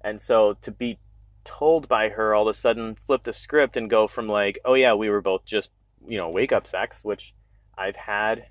And 0.02 0.20
so 0.20 0.54
to 0.62 0.70
be 0.70 0.98
told 1.44 1.88
by 1.88 2.08
her 2.08 2.34
all 2.34 2.48
of 2.48 2.54
a 2.54 2.58
sudden 2.58 2.96
flip 3.06 3.24
the 3.24 3.32
script 3.32 3.76
and 3.76 3.90
go 3.90 4.08
from 4.08 4.28
like, 4.28 4.58
oh 4.64 4.74
yeah, 4.74 4.94
we 4.94 5.10
were 5.10 5.20
both 5.20 5.44
just 5.44 5.70
you 6.06 6.18
know, 6.18 6.28
wake 6.28 6.52
up 6.52 6.66
sex, 6.66 7.04
which 7.04 7.34
I've 7.76 7.96
had 7.96 8.46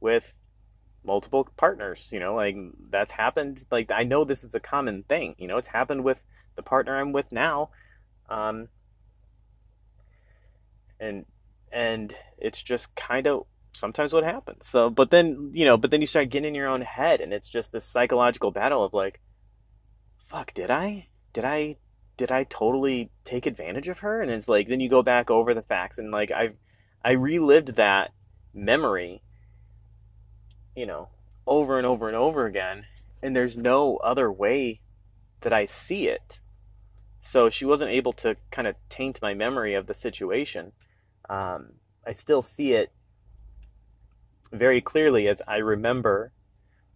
with 0.00 0.34
multiple 1.04 1.48
partners, 1.56 2.08
you 2.12 2.20
know, 2.20 2.34
like 2.34 2.56
that's 2.90 3.12
happened. 3.12 3.64
Like 3.70 3.90
I 3.90 4.04
know 4.04 4.24
this 4.24 4.44
is 4.44 4.54
a 4.54 4.60
common 4.60 5.04
thing, 5.04 5.34
you 5.38 5.48
know, 5.48 5.58
it's 5.58 5.68
happened 5.68 6.04
with 6.04 6.24
the 6.56 6.62
partner 6.62 6.98
I'm 6.98 7.12
with 7.12 7.32
now. 7.32 7.70
Um, 8.28 8.68
and, 11.00 11.26
and 11.72 12.14
it's 12.38 12.62
just 12.62 12.94
kind 12.94 13.26
of 13.26 13.46
sometimes 13.72 14.12
what 14.12 14.24
happens. 14.24 14.66
So, 14.66 14.90
but 14.90 15.10
then, 15.10 15.50
you 15.54 15.64
know, 15.64 15.76
but 15.76 15.90
then 15.90 16.00
you 16.00 16.06
start 16.06 16.30
getting 16.30 16.48
in 16.48 16.54
your 16.54 16.68
own 16.68 16.80
head 16.82 17.20
and 17.20 17.32
it's 17.32 17.48
just 17.48 17.72
this 17.72 17.84
psychological 17.84 18.50
battle 18.50 18.84
of 18.84 18.92
like, 18.92 19.20
fuck, 20.28 20.52
did 20.54 20.70
I, 20.70 21.08
did 21.32 21.44
I, 21.44 21.76
did 22.16 22.32
I 22.32 22.44
totally 22.44 23.10
take 23.24 23.46
advantage 23.46 23.88
of 23.88 24.00
her? 24.00 24.20
And 24.20 24.30
it's 24.30 24.48
like, 24.48 24.68
then 24.68 24.80
you 24.80 24.88
go 24.88 25.02
back 25.02 25.30
over 25.30 25.54
the 25.54 25.62
facts 25.62 25.98
and 25.98 26.10
like, 26.10 26.30
I've, 26.30 26.56
I 27.04 27.12
relived 27.12 27.76
that 27.76 28.12
memory, 28.52 29.22
you 30.74 30.86
know, 30.86 31.08
over 31.46 31.78
and 31.78 31.86
over 31.86 32.08
and 32.08 32.16
over 32.16 32.46
again, 32.46 32.84
and 33.22 33.34
there's 33.34 33.56
no 33.56 33.96
other 33.98 34.30
way 34.30 34.80
that 35.40 35.52
I 35.52 35.64
see 35.64 36.08
it. 36.08 36.40
So 37.20 37.50
she 37.50 37.64
wasn't 37.64 37.90
able 37.90 38.12
to 38.14 38.36
kind 38.50 38.68
of 38.68 38.76
taint 38.88 39.22
my 39.22 39.34
memory 39.34 39.74
of 39.74 39.86
the 39.86 39.94
situation. 39.94 40.72
Um, 41.28 41.74
I 42.06 42.12
still 42.12 42.42
see 42.42 42.72
it 42.72 42.92
very 44.52 44.80
clearly 44.80 45.28
as 45.28 45.42
I 45.46 45.56
remember 45.56 46.32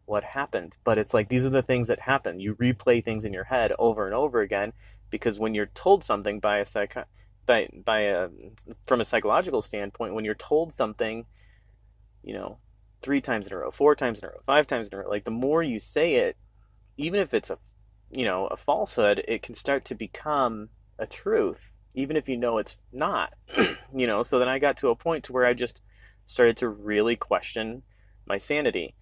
what 0.05 0.25
happened. 0.25 0.77
But 0.85 0.99
it's 0.99 1.15
like 1.15 1.29
these 1.29 1.45
are 1.45 1.51
the 1.51 1.62
things 1.62 1.89
that 1.89 2.01
happen. 2.01 2.41
You 2.41 2.55
replay 2.55 3.05
things 3.05 3.25
in 3.25 3.33
your 3.33 3.45
head 3.45 3.73
over 3.79 4.07
and 4.07 4.15
over 4.15 4.41
again 4.41 4.73
because 5.11 5.39
when 5.39 5.55
you're 5.55 5.67
told 5.67 6.05
something 6.05 6.41
by 6.41 6.59
a 6.59 6.67
psych 6.67 6.97
by 7.47 7.69
by 7.85 8.01
a 8.01 8.29
from 8.87 9.01
a 9.01 9.05
psychological 9.05 9.62
standpoint, 9.62 10.15
when 10.15 10.25
you're 10.25 10.35
told 10.35 10.73
something, 10.73 11.27
you 12.23 12.35
know, 12.35 12.59
three 13.03 13.21
times 13.21 13.47
in 13.47 13.53
a 13.53 13.57
row, 13.57 13.71
four 13.71 13.95
times 13.95 14.21
in 14.21 14.27
a 14.27 14.29
row, 14.29 14.41
five 14.47 14.67
times 14.67 14.89
in 14.89 14.95
a 14.95 15.03
row, 15.03 15.09
like 15.09 15.25
the 15.25 15.31
more 15.31 15.62
you 15.62 15.81
say 15.81 16.17
it, 16.17 16.37
even 16.97 17.21
if 17.21 17.35
it's 17.35 17.51
a 17.51 17.59
you 18.11 18.25
know 18.25 18.47
a 18.47 18.57
falsehood, 18.57 19.25
it 19.29 19.43
can 19.43 19.55
start 19.55 19.85
to 19.87 19.95
become 19.95 20.69
a 20.99 21.07
truth, 21.07 21.71
even 21.94 22.16
if 22.16 22.28
you 22.28 22.37
know 22.37 22.58
it's 22.58 22.76
not. 22.92 23.34
you 23.94 24.06
know, 24.06 24.22
so 24.22 24.38
then 24.38 24.49
I 24.49 24.58
got 24.58 24.76
to 24.78 24.88
a 24.88 24.96
point 24.96 25.25
to 25.25 25.32
where 25.32 25.46
I 25.46 25.54
just 25.54 25.82
started 26.26 26.56
to 26.58 26.68
really 26.68 27.16
question 27.16 27.82
my 28.26 28.38
sanity. 28.38 28.94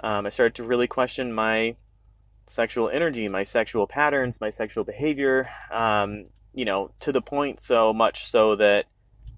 Um, 0.00 0.26
I 0.26 0.30
started 0.30 0.54
to 0.56 0.64
really 0.64 0.86
question 0.86 1.32
my 1.32 1.76
sexual 2.46 2.88
energy, 2.88 3.28
my 3.28 3.44
sexual 3.44 3.86
patterns, 3.86 4.40
my 4.40 4.50
sexual 4.50 4.84
behavior. 4.84 5.48
Um, 5.72 6.26
you 6.54 6.64
know, 6.64 6.90
to 7.00 7.12
the 7.12 7.20
point 7.20 7.60
so 7.60 7.92
much 7.92 8.28
so 8.28 8.56
that 8.56 8.86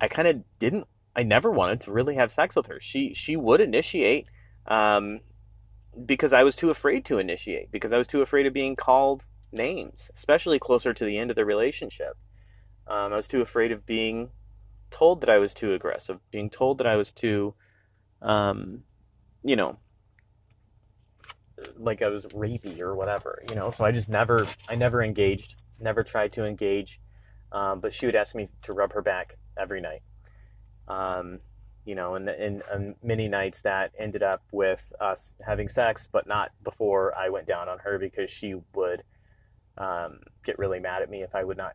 I 0.00 0.09
kind 0.09 0.28
of 0.28 0.42
didn't, 0.59 0.87
I 1.14 1.23
never 1.23 1.50
wanted 1.50 1.80
to 1.83 1.92
really 1.92 2.14
have 2.14 2.33
sex 2.33 2.57
with 2.57 2.66
her. 2.66 2.78
She, 2.80 3.14
she 3.14 3.37
would 3.37 3.61
initiate, 3.61 4.28
um, 4.66 5.21
because 6.07 6.33
I 6.33 6.45
was 6.45 6.57
too 6.57 6.71
afraid 6.71 7.04
to 7.07 7.19
initiate, 7.19 7.71
because 7.71 7.92
I 7.92 7.99
was 7.99 8.07
too 8.07 8.23
afraid 8.23 8.47
of 8.47 8.52
being 8.52 8.76
called 8.76 9.26
names, 9.52 10.11
especially 10.14 10.59
closer 10.59 10.95
to 10.95 11.04
the 11.04 11.19
end 11.19 11.30
of 11.30 11.37
the 11.37 11.45
relationship. 11.45 12.16
Um, 12.91 13.13
I 13.13 13.17
was 13.17 13.29
too 13.29 13.41
afraid 13.41 13.71
of 13.71 13.87
being 13.87 14.31
told 14.91 15.21
that 15.21 15.31
I 15.31 15.39
was 15.39 15.55
too 15.55 15.75
aggressive, 15.75 16.19
being 16.33 16.51
told 16.51 16.79
that 16.79 16.89
I 16.89 16.97
was 16.97 17.13
too, 17.13 17.55
um, 18.21 18.83
you 19.45 19.55
know, 19.55 19.79
like 21.79 22.03
I 22.03 22.09
was 22.09 22.27
rapey 22.27 22.81
or 22.81 22.97
whatever, 22.97 23.45
you 23.49 23.55
know. 23.55 23.71
So 23.71 23.85
I 23.85 23.93
just 23.93 24.09
never, 24.09 24.45
I 24.69 24.75
never 24.75 25.03
engaged, 25.03 25.63
never 25.79 26.03
tried 26.03 26.33
to 26.33 26.45
engage. 26.45 27.01
Um, 27.53 27.79
but 27.79 27.93
she 27.93 28.07
would 28.07 28.17
ask 28.17 28.35
me 28.35 28.49
to 28.63 28.73
rub 28.73 28.93
her 28.93 29.03
back 29.03 29.37
every 29.57 29.81
night. 29.81 30.03
Um, 30.89 31.39
you 31.85 31.95
know, 31.95 32.15
and 32.15 32.29
in 32.29 32.95
many 33.03 33.29
nights 33.29 33.63
that 33.63 33.93
ended 33.99 34.23
up 34.23 34.43
with 34.53 34.93
us 35.01 35.37
having 35.47 35.69
sex, 35.69 36.09
but 36.11 36.27
not 36.27 36.51
before 36.65 37.17
I 37.17 37.29
went 37.29 37.47
down 37.47 37.69
on 37.69 37.79
her 37.81 37.99
because 37.99 38.31
she 38.31 38.55
would 38.75 39.05
um, 39.79 40.21
get 40.45 40.59
really 40.59 40.81
mad 40.81 41.03
at 41.03 41.11
me 41.11 41.23
if 41.23 41.35
I 41.35 41.45
would 41.45 41.57
not 41.57 41.75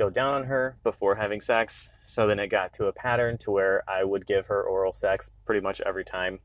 go 0.00 0.08
down 0.08 0.32
on 0.32 0.44
her 0.44 0.78
before 0.82 1.14
having 1.14 1.42
sex. 1.42 1.90
So 2.06 2.26
then 2.26 2.38
it 2.38 2.48
got 2.48 2.72
to 2.74 2.86
a 2.86 2.92
pattern 2.92 3.36
to 3.38 3.50
where 3.50 3.84
I 3.86 4.02
would 4.02 4.26
give 4.26 4.46
her 4.46 4.62
oral 4.62 4.94
sex 4.94 5.30
pretty 5.44 5.60
much 5.60 5.82
every 5.82 6.06
time 6.06 6.38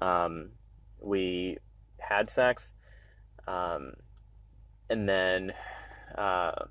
um, 0.00 0.50
we 1.00 1.58
had 1.98 2.30
sex. 2.30 2.74
Um, 3.48 3.94
and 4.88 5.08
then, 5.08 5.52
uh, 6.16 6.66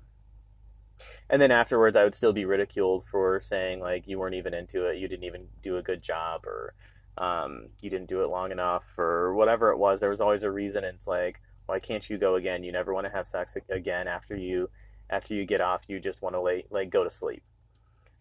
and 1.28 1.42
then 1.42 1.50
afterwards, 1.50 1.98
I 1.98 2.04
would 2.04 2.14
still 2.14 2.32
be 2.32 2.46
ridiculed 2.46 3.04
for 3.04 3.38
saying 3.42 3.80
like 3.80 4.08
you 4.08 4.18
weren't 4.18 4.36
even 4.36 4.54
into 4.54 4.86
it, 4.86 4.96
you 4.96 5.08
didn't 5.08 5.24
even 5.24 5.48
do 5.62 5.76
a 5.76 5.82
good 5.82 6.02
job, 6.02 6.46
or 6.46 6.72
um, 7.18 7.68
you 7.82 7.90
didn't 7.90 8.08
do 8.08 8.22
it 8.22 8.28
long 8.28 8.52
enough, 8.52 8.98
or 8.98 9.34
whatever 9.34 9.70
it 9.70 9.78
was. 9.78 10.00
There 10.00 10.10
was 10.10 10.22
always 10.22 10.44
a 10.44 10.50
reason. 10.50 10.84
And 10.84 10.96
it's 10.96 11.06
like, 11.06 11.42
why 11.66 11.78
can't 11.78 12.08
you 12.08 12.16
go 12.16 12.36
again? 12.36 12.64
You 12.64 12.72
never 12.72 12.94
want 12.94 13.06
to 13.06 13.12
have 13.12 13.28
sex 13.28 13.54
again 13.68 14.08
after 14.08 14.34
you 14.34 14.70
after 15.10 15.34
you 15.34 15.44
get 15.44 15.60
off. 15.60 15.84
You 15.88 16.00
just 16.00 16.22
want 16.22 16.34
to 16.34 16.40
lay 16.40 16.64
like 16.70 16.90
go 16.90 17.04
to 17.04 17.10
sleep, 17.10 17.42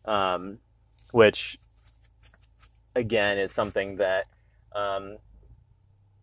um, 0.05 0.59
which 1.11 1.59
again 2.95 3.37
is 3.37 3.51
something 3.51 3.97
that 3.97 4.25
um, 4.73 5.17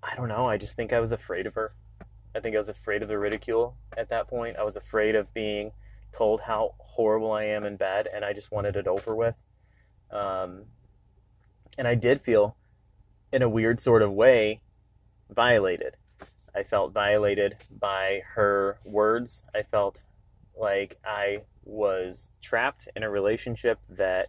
I 0.02 0.14
don't 0.16 0.28
know. 0.28 0.47
I 0.47 0.57
just 0.57 0.76
think 0.76 0.92
I 0.92 1.00
was 1.00 1.12
afraid 1.12 1.47
of 1.47 1.54
her. 1.54 1.73
I 2.35 2.40
think 2.40 2.54
I 2.54 2.59
was 2.59 2.69
afraid 2.69 3.02
of 3.02 3.09
the 3.09 3.19
ridicule 3.19 3.76
at 3.97 4.09
that 4.09 4.28
point. 4.28 4.57
I 4.57 4.64
was 4.64 4.76
afraid 4.76 5.14
of 5.14 5.33
being 5.35 5.73
told 6.12 6.40
how 6.40 6.75
horrible 6.78 7.33
I 7.33 7.45
am 7.45 7.64
in 7.64 7.76
bed, 7.76 8.09
and 8.12 8.25
I 8.25 8.33
just 8.33 8.50
wanted 8.50 8.76
it 8.76 8.87
over 8.87 9.14
with. 9.14 9.42
Um, 10.11 10.64
and 11.78 11.88
I 11.88 11.95
did 11.95 12.21
feel, 12.21 12.57
in 13.33 13.42
a 13.42 13.49
weird 13.49 13.81
sort 13.81 14.02
of 14.02 14.12
way, 14.12 14.61
violated. 15.31 15.97
I 16.54 16.62
felt 16.62 16.92
violated 16.92 17.57
by 17.71 18.23
her 18.35 18.78
words. 18.85 19.45
I 19.54 19.62
felt 19.62 20.02
like 20.59 20.99
I 21.04 21.42
was 21.64 22.32
trapped 22.40 22.88
in 22.94 23.02
a 23.02 23.11
relationship 23.11 23.78
that 23.88 24.28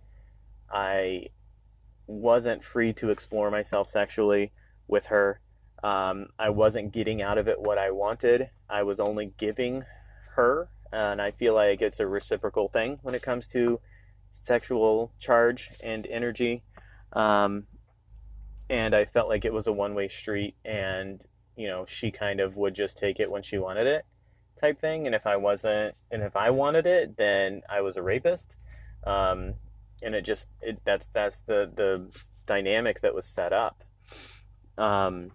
I 0.71 1.29
wasn't 2.07 2.63
free 2.63 2.93
to 2.93 3.09
explore 3.09 3.49
myself 3.51 3.89
sexually 3.89 4.51
with 4.87 5.07
her. 5.07 5.39
Um, 5.83 6.27
I 6.39 6.49
wasn't 6.49 6.93
getting 6.93 7.21
out 7.21 7.37
of 7.37 7.47
it 7.47 7.59
what 7.59 7.77
I 7.77 7.91
wanted. 7.91 8.49
I 8.69 8.83
was 8.83 8.99
only 8.99 9.33
giving 9.37 9.83
her 10.35 10.69
and 10.93 11.21
I 11.21 11.31
feel 11.31 11.55
like 11.55 11.81
it's 11.81 11.99
a 11.99 12.07
reciprocal 12.07 12.67
thing 12.67 12.99
when 13.01 13.15
it 13.15 13.23
comes 13.23 13.47
to 13.49 13.79
sexual 14.31 15.11
charge 15.19 15.71
and 15.81 16.05
energy. 16.05 16.63
Um, 17.13 17.65
and 18.69 18.95
I 18.95 19.05
felt 19.05 19.27
like 19.27 19.43
it 19.43 19.53
was 19.53 19.67
a 19.67 19.73
one 19.73 19.95
way 19.95 20.07
street, 20.07 20.55
and 20.63 21.23
you 21.55 21.67
know, 21.67 21.85
she 21.87 22.11
kind 22.11 22.39
of 22.39 22.55
would 22.55 22.75
just 22.75 22.97
take 22.97 23.19
it 23.19 23.29
when 23.29 23.43
she 23.43 23.57
wanted 23.57 23.87
it, 23.87 24.05
type 24.59 24.79
thing. 24.79 25.05
And 25.05 25.15
if 25.15 25.27
I 25.27 25.37
wasn't, 25.37 25.95
and 26.11 26.23
if 26.23 26.35
I 26.35 26.49
wanted 26.49 26.85
it, 26.85 27.17
then 27.17 27.61
I 27.69 27.81
was 27.81 27.97
a 27.97 28.03
rapist. 28.03 28.57
Um, 29.05 29.55
and 30.01 30.15
it 30.15 30.23
just 30.23 30.49
it, 30.61 30.79
that's 30.85 31.09
that's 31.09 31.41
the 31.41 31.71
the 31.73 32.07
dynamic 32.45 33.01
that 33.01 33.13
was 33.15 33.25
set 33.25 33.53
up. 33.53 33.83
Um, 34.77 35.31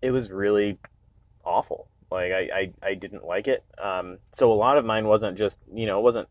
it 0.00 0.10
was 0.10 0.30
really 0.30 0.78
awful. 1.44 1.88
Like 2.10 2.32
I, 2.32 2.72
I, 2.82 2.88
I 2.90 2.94
didn't 2.94 3.24
like 3.24 3.48
it. 3.48 3.64
Um, 3.82 4.18
so 4.32 4.52
a 4.52 4.54
lot 4.54 4.76
of 4.76 4.84
mine 4.84 5.06
wasn't 5.06 5.38
just 5.38 5.58
you 5.72 5.86
know 5.86 5.98
it 5.98 6.02
wasn't 6.02 6.28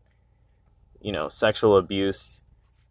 you 1.00 1.12
know 1.12 1.28
sexual 1.28 1.76
abuse 1.76 2.44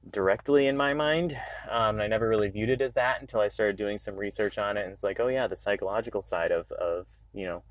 directly 0.10 0.68
in 0.68 0.76
my 0.76 0.94
mind. 0.94 1.38
Um, 1.70 2.02
I 2.02 2.08
never 2.08 2.28
really 2.28 2.50
viewed 2.50 2.70
it 2.70 2.82
as 2.82 2.94
that 2.96 3.22
until 3.22 3.40
I 3.40 3.50
started 3.50 3.76
doing 3.76 4.00
some 4.00 4.16
research 4.16 4.58
on 4.58 4.78
it, 4.78 4.84
and 4.84 4.92
it's 4.92 5.04
like 5.04 5.20
oh 5.20 5.28
yeah, 5.28 5.48
the 5.48 5.56
psychological 5.56 6.22
side 6.22 6.52
of 6.52 6.72
of 6.72 7.08
you 7.34 7.46
know 7.46 7.64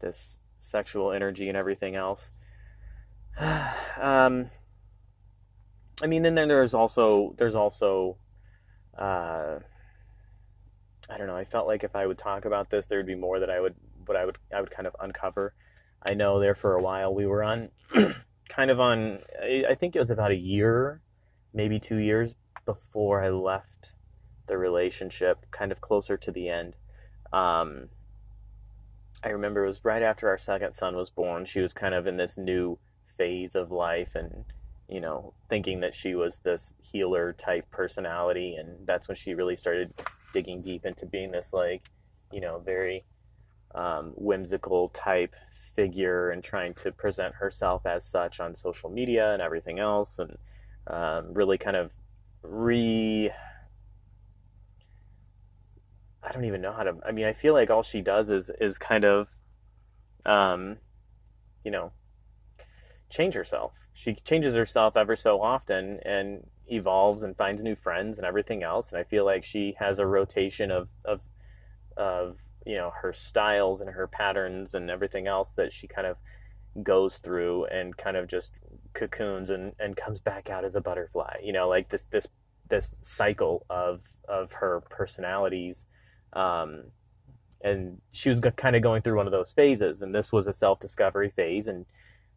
this 0.00 0.38
sexual 0.56 1.12
energy 1.12 1.48
and 1.48 1.56
everything 1.56 1.96
else. 1.96 2.32
um, 3.40 4.50
I 6.02 6.06
mean, 6.06 6.22
then, 6.22 6.34
there's 6.34 6.74
also 6.74 7.34
there's 7.38 7.54
also 7.54 8.16
uh, 8.98 9.58
I 11.10 11.18
don't 11.18 11.26
know. 11.26 11.36
I 11.36 11.44
felt 11.44 11.66
like 11.66 11.84
if 11.84 11.94
I 11.94 12.06
would 12.06 12.18
talk 12.18 12.44
about 12.44 12.70
this, 12.70 12.86
there 12.86 12.98
would 12.98 13.06
be 13.06 13.14
more 13.14 13.40
that 13.40 13.50
I 13.50 13.60
would 13.60 13.74
what 14.06 14.16
I 14.16 14.24
would 14.24 14.38
I 14.54 14.60
would 14.60 14.70
kind 14.70 14.86
of 14.86 14.96
uncover. 15.00 15.54
I 16.02 16.14
know 16.14 16.40
there 16.40 16.54
for 16.54 16.74
a 16.74 16.82
while 16.82 17.14
we 17.14 17.26
were 17.26 17.42
on 17.42 17.70
kind 18.48 18.70
of 18.70 18.80
on 18.80 19.20
I 19.42 19.74
think 19.74 19.96
it 19.96 19.98
was 19.98 20.10
about 20.10 20.30
a 20.30 20.36
year, 20.36 21.00
maybe 21.54 21.78
2 21.78 21.96
years 21.96 22.34
before 22.66 23.22
I 23.22 23.30
left 23.30 23.92
the 24.46 24.58
relationship, 24.58 25.46
kind 25.50 25.72
of 25.72 25.80
closer 25.80 26.16
to 26.18 26.30
the 26.30 26.48
end. 26.48 26.76
Um, 27.32 27.88
I 29.22 29.30
remember 29.30 29.64
it 29.64 29.68
was 29.68 29.84
right 29.84 30.02
after 30.02 30.28
our 30.28 30.36
second 30.36 30.74
son 30.74 30.96
was 30.96 31.08
born. 31.08 31.46
She 31.46 31.60
was 31.60 31.72
kind 31.72 31.94
of 31.94 32.06
in 32.06 32.18
this 32.18 32.36
new 32.36 32.78
phase 33.16 33.54
of 33.54 33.70
life 33.70 34.14
and 34.14 34.44
you 34.88 35.00
know, 35.00 35.32
thinking 35.48 35.80
that 35.80 35.94
she 35.94 36.14
was 36.14 36.40
this 36.40 36.74
healer 36.82 37.32
type 37.32 37.70
personality 37.70 38.56
and 38.56 38.86
that's 38.86 39.08
when 39.08 39.16
she 39.16 39.34
really 39.34 39.56
started 39.56 39.92
digging 40.32 40.60
deep 40.60 40.84
into 40.84 41.06
being 41.06 41.30
this 41.30 41.52
like, 41.52 41.90
you 42.30 42.40
know, 42.40 42.58
very 42.58 43.04
um, 43.74 44.12
whimsical 44.14 44.90
type 44.90 45.34
figure 45.74 46.30
and 46.30 46.44
trying 46.44 46.74
to 46.74 46.92
present 46.92 47.34
herself 47.34 47.86
as 47.86 48.04
such 48.04 48.40
on 48.40 48.54
social 48.54 48.90
media 48.90 49.32
and 49.32 49.42
everything 49.42 49.78
else, 49.78 50.18
and 50.18 50.36
um, 50.86 51.32
really 51.32 51.58
kind 51.58 51.76
of 51.76 51.92
re. 52.42 53.30
I 56.22 56.32
don't 56.32 56.44
even 56.44 56.60
know 56.60 56.72
how 56.72 56.84
to. 56.84 56.96
I 57.06 57.12
mean, 57.12 57.26
I 57.26 57.32
feel 57.32 57.54
like 57.54 57.70
all 57.70 57.82
she 57.82 58.00
does 58.00 58.30
is 58.30 58.50
is 58.60 58.78
kind 58.78 59.04
of, 59.04 59.28
um, 60.24 60.78
you 61.64 61.70
know, 61.70 61.92
change 63.10 63.34
herself. 63.34 63.72
She 63.92 64.14
changes 64.14 64.54
herself 64.54 64.96
ever 64.96 65.16
so 65.16 65.40
often 65.40 66.00
and 66.04 66.46
evolves 66.66 67.22
and 67.22 67.36
finds 67.36 67.62
new 67.62 67.76
friends 67.76 68.18
and 68.18 68.26
everything 68.26 68.62
else. 68.62 68.90
And 68.92 68.98
I 68.98 69.04
feel 69.04 69.24
like 69.24 69.44
she 69.44 69.76
has 69.78 69.98
a 69.98 70.06
rotation 70.06 70.70
of 70.70 70.88
of 71.04 71.20
of 71.96 72.38
you 72.66 72.76
know 72.76 72.90
her 73.02 73.12
styles 73.12 73.80
and 73.80 73.90
her 73.90 74.06
patterns 74.06 74.74
and 74.74 74.90
everything 74.90 75.26
else 75.26 75.52
that 75.52 75.72
she 75.72 75.86
kind 75.86 76.06
of 76.06 76.16
goes 76.82 77.18
through 77.18 77.66
and 77.66 77.96
kind 77.96 78.16
of 78.16 78.26
just 78.26 78.54
cocoons 78.94 79.50
and, 79.50 79.72
and 79.78 79.96
comes 79.96 80.20
back 80.20 80.50
out 80.50 80.64
as 80.64 80.76
a 80.76 80.80
butterfly 80.80 81.36
you 81.42 81.52
know 81.52 81.68
like 81.68 81.88
this 81.88 82.06
this 82.06 82.28
this 82.68 82.98
cycle 83.02 83.66
of 83.68 84.00
of 84.28 84.52
her 84.52 84.82
personalities 84.88 85.86
um, 86.32 86.84
and 87.62 88.00
she 88.10 88.28
was 88.28 88.40
kind 88.56 88.76
of 88.76 88.82
going 88.82 89.02
through 89.02 89.16
one 89.16 89.26
of 89.26 89.32
those 89.32 89.52
phases 89.52 90.02
and 90.02 90.14
this 90.14 90.32
was 90.32 90.46
a 90.46 90.52
self-discovery 90.52 91.30
phase 91.30 91.68
and 91.68 91.86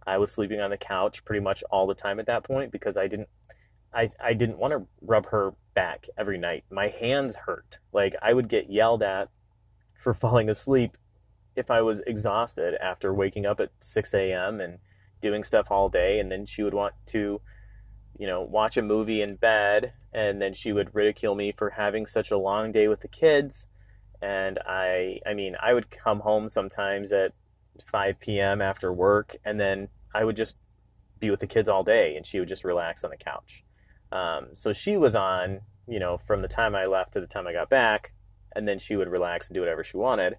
i 0.05 0.17
was 0.17 0.31
sleeping 0.31 0.59
on 0.59 0.69
the 0.69 0.77
couch 0.77 1.23
pretty 1.25 1.41
much 1.41 1.63
all 1.71 1.87
the 1.87 1.95
time 1.95 2.19
at 2.19 2.25
that 2.25 2.43
point 2.43 2.71
because 2.71 2.97
i 2.97 3.07
didn't 3.07 3.29
I, 3.93 4.09
I 4.23 4.33
didn't 4.33 4.59
want 4.59 4.73
to 4.73 4.85
rub 5.01 5.27
her 5.27 5.53
back 5.73 6.05
every 6.17 6.37
night. 6.37 6.65
My 6.69 6.89
hands 6.89 7.35
hurt. 7.35 7.79
Like 7.93 8.15
I 8.21 8.33
would 8.33 8.47
get 8.47 8.69
yelled 8.69 9.03
at 9.03 9.29
for 9.99 10.13
falling 10.13 10.49
asleep 10.49 10.97
if 11.55 11.71
I 11.71 11.81
was 11.81 12.01
exhausted 12.05 12.75
after 12.81 13.13
waking 13.13 13.45
up 13.45 13.59
at 13.59 13.71
6 13.79 14.13
a.m. 14.13 14.61
and 14.61 14.77
doing 15.21 15.43
stuff 15.43 15.71
all 15.71 15.89
day. 15.89 16.19
And 16.19 16.31
then 16.31 16.45
she 16.45 16.63
would 16.63 16.73
want 16.73 16.93
to, 17.07 17.41
you 18.17 18.27
know, 18.27 18.41
watch 18.41 18.77
a 18.77 18.81
movie 18.81 19.21
in 19.21 19.35
bed. 19.35 19.93
And 20.13 20.41
then 20.41 20.53
she 20.53 20.71
would 20.73 20.95
ridicule 20.95 21.35
me 21.35 21.53
for 21.57 21.71
having 21.71 22.05
such 22.05 22.31
a 22.31 22.37
long 22.37 22.71
day 22.71 22.87
with 22.87 23.01
the 23.01 23.07
kids. 23.07 23.67
And 24.21 24.59
I, 24.65 25.19
I 25.25 25.33
mean, 25.33 25.55
I 25.61 25.73
would 25.73 25.89
come 25.91 26.21
home 26.21 26.49
sometimes 26.49 27.11
at 27.11 27.33
5 27.85 28.19
p.m. 28.19 28.61
after 28.61 28.91
work, 28.91 29.35
and 29.45 29.59
then 29.59 29.89
I 30.13 30.23
would 30.23 30.35
just 30.35 30.57
be 31.19 31.29
with 31.29 31.39
the 31.39 31.47
kids 31.47 31.69
all 31.69 31.83
day, 31.83 32.15
and 32.15 32.25
she 32.25 32.39
would 32.39 32.47
just 32.47 32.63
relax 32.63 33.03
on 33.03 33.11
the 33.11 33.17
couch. 33.17 33.63
Um, 34.11 34.49
so 34.53 34.73
she 34.73 34.97
was 34.97 35.15
on, 35.15 35.61
you 35.87 35.99
know, 35.99 36.17
from 36.17 36.41
the 36.41 36.47
time 36.47 36.75
I 36.75 36.85
left 36.85 37.13
to 37.13 37.21
the 37.21 37.27
time 37.27 37.47
I 37.47 37.53
got 37.53 37.69
back, 37.69 38.13
and 38.55 38.67
then 38.67 38.79
she 38.79 38.95
would 38.95 39.09
relax 39.09 39.47
and 39.47 39.55
do 39.55 39.59
whatever 39.59 39.83
she 39.83 39.97
wanted. 39.97 40.37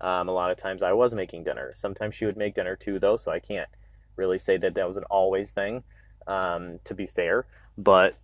Um, 0.00 0.28
a 0.28 0.32
lot 0.32 0.50
of 0.50 0.56
times 0.56 0.82
I 0.82 0.92
was 0.92 1.14
making 1.14 1.44
dinner. 1.44 1.72
Sometimes 1.74 2.14
she 2.14 2.26
would 2.26 2.36
make 2.36 2.54
dinner 2.54 2.74
too, 2.74 2.98
though, 2.98 3.16
so 3.16 3.30
I 3.30 3.38
can't 3.38 3.68
really 4.16 4.38
say 4.38 4.56
that 4.58 4.74
that 4.74 4.86
was 4.86 4.96
an 4.96 5.04
always 5.04 5.52
thing, 5.52 5.82
um, 6.26 6.80
to 6.84 6.94
be 6.94 7.06
fair. 7.06 7.46
But, 7.78 8.16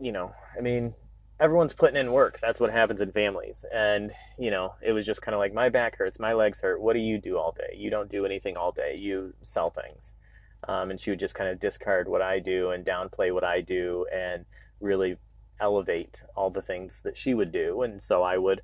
you 0.00 0.12
know, 0.12 0.34
I 0.56 0.60
mean, 0.60 0.94
everyone's 1.40 1.72
putting 1.72 1.96
in 1.96 2.12
work. 2.12 2.38
That's 2.40 2.60
what 2.60 2.70
happens 2.70 3.00
in 3.00 3.12
families. 3.12 3.64
And, 3.72 4.12
you 4.38 4.50
know, 4.50 4.74
it 4.82 4.92
was 4.92 5.06
just 5.06 5.22
kind 5.22 5.34
of 5.34 5.38
like, 5.38 5.52
my 5.52 5.68
back 5.68 5.96
hurts, 5.96 6.18
my 6.18 6.32
legs 6.32 6.60
hurt. 6.60 6.80
What 6.80 6.94
do 6.94 7.00
you 7.00 7.18
do 7.18 7.38
all 7.38 7.52
day? 7.52 7.76
You 7.76 7.90
don't 7.90 8.10
do 8.10 8.24
anything 8.24 8.56
all 8.56 8.72
day, 8.72 8.96
you 8.98 9.34
sell 9.42 9.70
things. 9.70 10.16
Um, 10.66 10.90
and 10.90 10.98
she 10.98 11.10
would 11.10 11.18
just 11.18 11.34
kind 11.34 11.50
of 11.50 11.60
discard 11.60 12.08
what 12.08 12.22
I 12.22 12.38
do 12.38 12.70
and 12.70 12.86
downplay 12.86 13.32
what 13.32 13.44
I 13.44 13.60
do 13.60 14.06
and 14.12 14.46
really 14.80 15.16
elevate 15.60 16.22
all 16.34 16.50
the 16.50 16.62
things 16.62 17.02
that 17.02 17.16
she 17.16 17.34
would 17.34 17.52
do. 17.52 17.82
And 17.82 18.00
so 18.00 18.22
I 18.22 18.38
would 18.38 18.62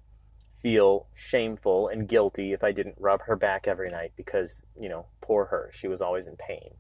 feel 0.63 1.07
shameful 1.15 1.89
and 1.89 2.09
guilty 2.09 2.53
if 2.53 2.63
I 2.65 2.73
didn't 2.73 2.97
rub 2.99 3.23
her 3.23 3.37
back 3.37 3.67
every 3.67 3.91
night 3.91 4.13
because, 4.17 4.65
you 4.79 4.89
know, 4.89 5.07
poor 5.21 5.47
her. 5.47 5.71
She 5.73 5.89
was 5.89 6.03
always 6.03 6.27
in 6.27 6.37
pain. 6.37 6.71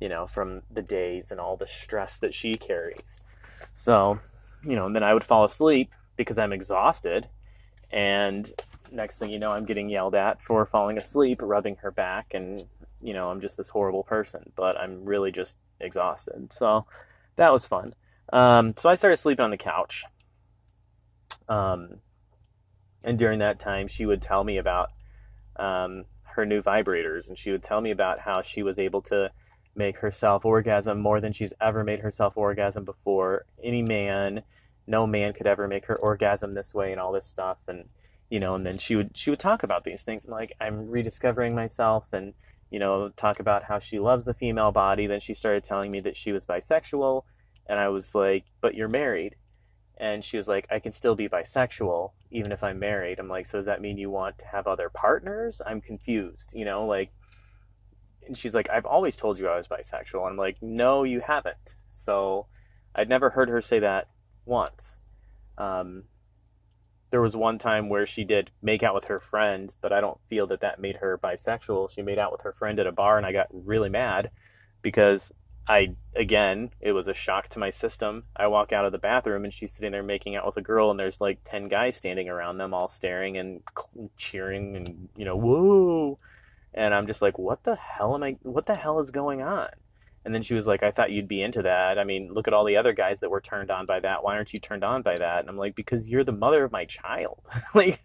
you 0.00 0.08
know, 0.08 0.26
from 0.26 0.62
the 0.70 0.82
days 0.82 1.30
and 1.30 1.40
all 1.40 1.56
the 1.56 1.66
stress 1.66 2.18
that 2.18 2.34
she 2.34 2.54
carries. 2.56 3.20
So, 3.72 4.18
you 4.62 4.76
know, 4.76 4.86
and 4.86 4.94
then 4.94 5.02
I 5.02 5.14
would 5.14 5.24
fall 5.24 5.44
asleep 5.44 5.90
because 6.16 6.38
I'm 6.38 6.52
exhausted. 6.52 7.28
And 7.90 8.52
next 8.92 9.18
thing 9.18 9.30
you 9.30 9.38
know, 9.38 9.50
I'm 9.50 9.64
getting 9.64 9.88
yelled 9.88 10.14
at 10.14 10.42
for 10.42 10.66
falling 10.66 10.98
asleep, 10.98 11.40
rubbing 11.42 11.76
her 11.76 11.90
back. 11.90 12.34
And, 12.34 12.64
you 13.00 13.14
know, 13.14 13.30
I'm 13.30 13.40
just 13.40 13.56
this 13.56 13.68
horrible 13.68 14.02
person, 14.02 14.52
but 14.56 14.76
I'm 14.76 15.04
really 15.04 15.32
just 15.32 15.56
exhausted. 15.80 16.52
So 16.52 16.86
that 17.36 17.52
was 17.52 17.66
fun. 17.66 17.94
Um, 18.32 18.74
so 18.76 18.88
I 18.88 18.96
started 18.96 19.16
sleeping 19.18 19.44
on 19.44 19.50
the 19.50 19.56
couch. 19.56 20.04
Um, 21.48 21.98
and 23.04 23.18
during 23.18 23.38
that 23.40 23.60
time, 23.60 23.86
she 23.86 24.06
would 24.06 24.22
tell 24.22 24.42
me 24.42 24.56
about 24.56 24.90
um, 25.56 26.06
her 26.22 26.44
new 26.46 26.62
vibrators, 26.62 27.28
and 27.28 27.38
she 27.38 27.50
would 27.52 27.62
tell 27.62 27.80
me 27.80 27.90
about 27.90 28.20
how 28.20 28.42
she 28.42 28.62
was 28.62 28.78
able 28.78 29.02
to 29.02 29.30
make 29.76 29.98
herself 29.98 30.44
orgasm 30.44 31.00
more 31.00 31.20
than 31.20 31.32
she's 31.32 31.52
ever 31.60 31.84
made 31.84 32.00
herself 32.00 32.36
orgasm 32.36 32.84
before. 32.84 33.44
Any 33.62 33.82
man, 33.82 34.42
no 34.86 35.06
man 35.06 35.32
could 35.32 35.46
ever 35.46 35.68
make 35.68 35.86
her 35.86 36.00
orgasm 36.00 36.54
this 36.54 36.74
way, 36.74 36.90
and 36.92 37.00
all 37.00 37.12
this 37.12 37.26
stuff. 37.26 37.58
And 37.68 37.84
you 38.30 38.40
know, 38.40 38.54
and 38.54 38.66
then 38.66 38.78
she 38.78 38.96
would 38.96 39.16
she 39.16 39.30
would 39.30 39.38
talk 39.38 39.62
about 39.62 39.84
these 39.84 40.02
things, 40.02 40.24
and 40.24 40.32
like 40.32 40.52
I'm 40.60 40.88
rediscovering 40.88 41.54
myself, 41.54 42.12
and 42.12 42.32
you 42.70 42.78
know, 42.78 43.10
talk 43.10 43.38
about 43.38 43.64
how 43.64 43.78
she 43.78 43.98
loves 43.98 44.24
the 44.24 44.34
female 44.34 44.72
body. 44.72 45.06
Then 45.06 45.20
she 45.20 45.34
started 45.34 45.62
telling 45.62 45.90
me 45.90 46.00
that 46.00 46.16
she 46.16 46.32
was 46.32 46.46
bisexual, 46.46 47.22
and 47.66 47.78
I 47.78 47.88
was 47.88 48.14
like, 48.14 48.46
"But 48.62 48.74
you're 48.74 48.88
married." 48.88 49.36
And 49.96 50.24
she 50.24 50.36
was 50.36 50.48
like, 50.48 50.66
I 50.70 50.80
can 50.80 50.92
still 50.92 51.14
be 51.14 51.28
bisexual 51.28 52.12
even 52.30 52.50
if 52.50 52.64
I'm 52.64 52.78
married. 52.78 53.18
I'm 53.18 53.28
like, 53.28 53.46
so 53.46 53.58
does 53.58 53.66
that 53.66 53.80
mean 53.80 53.96
you 53.96 54.10
want 54.10 54.38
to 54.38 54.46
have 54.48 54.66
other 54.66 54.88
partners? 54.88 55.62
I'm 55.64 55.80
confused, 55.80 56.52
you 56.54 56.64
know, 56.64 56.84
like, 56.84 57.12
and 58.26 58.36
she's 58.36 58.54
like, 58.54 58.68
I've 58.70 58.86
always 58.86 59.16
told 59.16 59.38
you 59.38 59.48
I 59.48 59.56
was 59.56 59.68
bisexual. 59.68 60.22
And 60.22 60.30
I'm 60.30 60.36
like, 60.36 60.56
no, 60.60 61.04
you 61.04 61.20
haven't. 61.20 61.76
So 61.90 62.46
I'd 62.94 63.08
never 63.08 63.30
heard 63.30 63.48
her 63.48 63.60
say 63.60 63.78
that 63.80 64.08
once. 64.44 64.98
Um, 65.58 66.04
there 67.10 67.20
was 67.20 67.36
one 67.36 67.58
time 67.58 67.88
where 67.88 68.06
she 68.06 68.24
did 68.24 68.50
make 68.60 68.82
out 68.82 68.94
with 68.94 69.04
her 69.04 69.20
friend, 69.20 69.72
but 69.80 69.92
I 69.92 70.00
don't 70.00 70.18
feel 70.28 70.48
that 70.48 70.62
that 70.62 70.80
made 70.80 70.96
her 70.96 71.16
bisexual. 71.22 71.90
She 71.90 72.02
made 72.02 72.18
out 72.18 72.32
with 72.32 72.42
her 72.42 72.52
friend 72.52 72.80
at 72.80 72.88
a 72.88 72.92
bar, 72.92 73.16
and 73.16 73.26
I 73.26 73.30
got 73.30 73.46
really 73.52 73.88
mad 73.88 74.30
because 74.82 75.32
I 75.66 75.94
again, 76.14 76.70
it 76.80 76.92
was 76.92 77.08
a 77.08 77.14
shock 77.14 77.48
to 77.50 77.58
my 77.58 77.70
system. 77.70 78.24
I 78.36 78.46
walk 78.48 78.72
out 78.72 78.84
of 78.84 78.92
the 78.92 78.98
bathroom 78.98 79.44
and 79.44 79.52
she's 79.52 79.72
sitting 79.72 79.92
there 79.92 80.02
making 80.02 80.36
out 80.36 80.46
with 80.46 80.56
a 80.56 80.62
girl, 80.62 80.90
and 80.90 81.00
there's 81.00 81.20
like 81.20 81.38
ten 81.44 81.68
guys 81.68 81.96
standing 81.96 82.28
around 82.28 82.58
them, 82.58 82.74
all 82.74 82.88
staring 82.88 83.38
and 83.38 83.62
cheering, 84.16 84.76
and 84.76 85.08
you 85.16 85.24
know, 85.24 85.36
whoa. 85.36 86.18
And 86.74 86.92
I'm 86.92 87.06
just 87.06 87.22
like, 87.22 87.38
what 87.38 87.62
the 87.62 87.76
hell 87.76 88.14
am 88.14 88.22
I? 88.22 88.36
What 88.42 88.66
the 88.66 88.74
hell 88.74 88.98
is 88.98 89.10
going 89.10 89.42
on? 89.42 89.68
And 90.24 90.34
then 90.34 90.42
she 90.42 90.54
was 90.54 90.66
like, 90.66 90.82
I 90.82 90.90
thought 90.90 91.12
you'd 91.12 91.28
be 91.28 91.42
into 91.42 91.62
that. 91.62 91.98
I 91.98 92.04
mean, 92.04 92.32
look 92.32 92.48
at 92.48 92.54
all 92.54 92.64
the 92.64 92.78
other 92.78 92.92
guys 92.92 93.20
that 93.20 93.30
were 93.30 93.42
turned 93.42 93.70
on 93.70 93.84
by 93.84 94.00
that. 94.00 94.24
Why 94.24 94.36
aren't 94.36 94.54
you 94.54 94.58
turned 94.58 94.82
on 94.82 95.02
by 95.02 95.16
that? 95.16 95.40
And 95.40 95.50
I'm 95.50 95.58
like, 95.58 95.74
because 95.74 96.08
you're 96.08 96.24
the 96.24 96.32
mother 96.32 96.64
of 96.64 96.72
my 96.72 96.86
child. 96.86 97.40
like, 97.74 98.00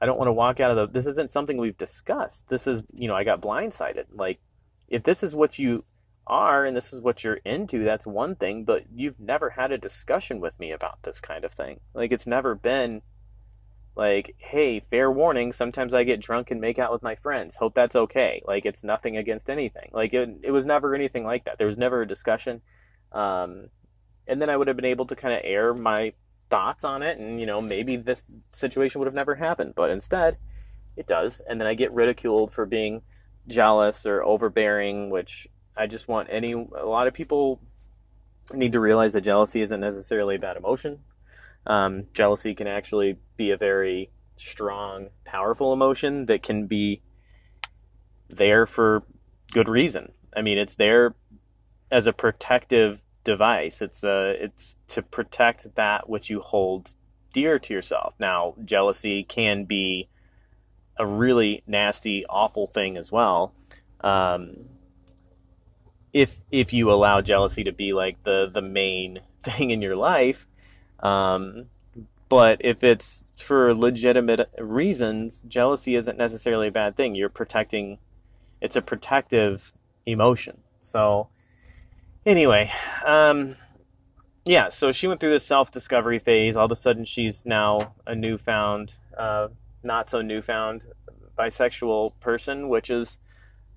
I 0.00 0.06
don't 0.06 0.18
want 0.18 0.28
to 0.28 0.32
walk 0.32 0.58
out 0.60 0.76
of 0.76 0.76
the. 0.76 0.92
This 0.92 1.06
isn't 1.06 1.30
something 1.30 1.56
we've 1.56 1.78
discussed. 1.78 2.48
This 2.48 2.66
is, 2.66 2.82
you 2.92 3.06
know, 3.06 3.14
I 3.14 3.22
got 3.24 3.40
blindsided. 3.40 4.06
Like, 4.12 4.40
if 4.88 5.04
this 5.04 5.22
is 5.22 5.34
what 5.34 5.58
you 5.58 5.84
are 6.26 6.64
and 6.64 6.76
this 6.76 6.92
is 6.92 7.00
what 7.00 7.24
you're 7.24 7.40
into, 7.44 7.84
that's 7.84 8.06
one 8.06 8.36
thing, 8.36 8.64
but 8.64 8.84
you've 8.94 9.18
never 9.18 9.50
had 9.50 9.72
a 9.72 9.78
discussion 9.78 10.40
with 10.40 10.58
me 10.58 10.72
about 10.72 11.02
this 11.02 11.20
kind 11.20 11.44
of 11.44 11.52
thing. 11.52 11.80
Like 11.94 12.12
it's 12.12 12.26
never 12.26 12.54
been 12.54 13.02
like, 13.94 14.34
hey, 14.38 14.80
fair 14.80 15.10
warning, 15.10 15.52
sometimes 15.52 15.92
I 15.92 16.04
get 16.04 16.20
drunk 16.20 16.50
and 16.50 16.60
make 16.60 16.78
out 16.78 16.92
with 16.92 17.02
my 17.02 17.14
friends. 17.14 17.56
Hope 17.56 17.74
that's 17.74 17.96
okay. 17.96 18.42
Like 18.46 18.64
it's 18.64 18.84
nothing 18.84 19.16
against 19.16 19.50
anything. 19.50 19.90
Like 19.92 20.14
it 20.14 20.28
it 20.42 20.50
was 20.50 20.64
never 20.64 20.94
anything 20.94 21.24
like 21.24 21.44
that. 21.44 21.58
There 21.58 21.66
was 21.66 21.76
never 21.76 22.02
a 22.02 22.08
discussion. 22.08 22.62
Um 23.12 23.68
and 24.26 24.40
then 24.40 24.48
I 24.48 24.56
would 24.56 24.68
have 24.68 24.76
been 24.76 24.84
able 24.84 25.06
to 25.06 25.16
kind 25.16 25.34
of 25.34 25.40
air 25.44 25.74
my 25.74 26.12
thoughts 26.48 26.84
on 26.84 27.02
it 27.02 27.18
and 27.18 27.40
you 27.40 27.46
know, 27.46 27.60
maybe 27.60 27.96
this 27.96 28.24
situation 28.52 28.98
would 29.00 29.06
have 29.06 29.14
never 29.14 29.34
happened, 29.34 29.74
but 29.74 29.90
instead 29.90 30.38
it 30.96 31.06
does. 31.06 31.40
And 31.40 31.60
then 31.60 31.66
I 31.66 31.74
get 31.74 31.92
ridiculed 31.92 32.52
for 32.52 32.64
being 32.64 33.02
jealous 33.48 34.06
or 34.06 34.22
overbearing, 34.22 35.10
which 35.10 35.48
I 35.76 35.86
just 35.86 36.08
want 36.08 36.28
any. 36.30 36.52
A 36.52 36.86
lot 36.86 37.06
of 37.06 37.14
people 37.14 37.60
need 38.54 38.72
to 38.72 38.80
realize 38.80 39.12
that 39.12 39.22
jealousy 39.22 39.62
isn't 39.62 39.80
necessarily 39.80 40.36
a 40.36 40.38
bad 40.38 40.56
emotion. 40.56 41.00
Um, 41.66 42.04
jealousy 42.12 42.54
can 42.54 42.66
actually 42.66 43.18
be 43.36 43.50
a 43.50 43.56
very 43.56 44.10
strong, 44.36 45.08
powerful 45.24 45.72
emotion 45.72 46.26
that 46.26 46.42
can 46.42 46.66
be 46.66 47.02
there 48.28 48.66
for 48.66 49.04
good 49.52 49.68
reason. 49.68 50.12
I 50.34 50.42
mean, 50.42 50.58
it's 50.58 50.74
there 50.74 51.14
as 51.90 52.06
a 52.06 52.12
protective 52.12 53.00
device. 53.24 53.80
It's 53.80 54.02
uh, 54.02 54.34
it's 54.38 54.76
to 54.88 55.02
protect 55.02 55.74
that 55.76 56.08
which 56.08 56.30
you 56.30 56.40
hold 56.40 56.94
dear 57.32 57.58
to 57.58 57.74
yourself. 57.74 58.14
Now, 58.18 58.54
jealousy 58.64 59.22
can 59.22 59.64
be 59.64 60.08
a 60.98 61.06
really 61.06 61.62
nasty, 61.66 62.24
awful 62.26 62.66
thing 62.66 62.96
as 62.96 63.10
well. 63.10 63.54
Um, 64.00 64.68
if 66.12 66.42
if 66.50 66.72
you 66.72 66.90
allow 66.90 67.20
jealousy 67.20 67.64
to 67.64 67.72
be 67.72 67.92
like 67.92 68.22
the 68.24 68.50
the 68.52 68.62
main 68.62 69.20
thing 69.42 69.70
in 69.70 69.82
your 69.82 69.96
life 69.96 70.46
um, 71.02 71.66
but 72.28 72.58
if 72.60 72.82
it's 72.82 73.26
for 73.36 73.74
legitimate 73.74 74.48
reasons 74.58 75.42
jealousy 75.48 75.96
isn't 75.96 76.16
necessarily 76.16 76.68
a 76.68 76.72
bad 76.72 76.96
thing. 76.96 77.14
You're 77.14 77.28
protecting 77.28 77.98
it's 78.60 78.76
a 78.76 78.82
protective 78.82 79.72
emotion. 80.06 80.58
So 80.80 81.28
anyway 82.24 82.70
um, 83.04 83.56
yeah 84.44 84.68
so 84.68 84.92
she 84.92 85.06
went 85.08 85.20
through 85.20 85.32
this 85.32 85.44
self-discovery 85.44 86.20
phase. 86.20 86.56
All 86.56 86.66
of 86.66 86.70
a 86.70 86.76
sudden 86.76 87.04
she's 87.04 87.44
now 87.44 87.94
a 88.06 88.14
newfound 88.14 88.94
uh, 89.18 89.48
not 89.82 90.08
so 90.08 90.22
newfound 90.22 90.86
bisexual 91.36 92.12
person 92.20 92.68
which 92.68 92.88
is 92.88 93.18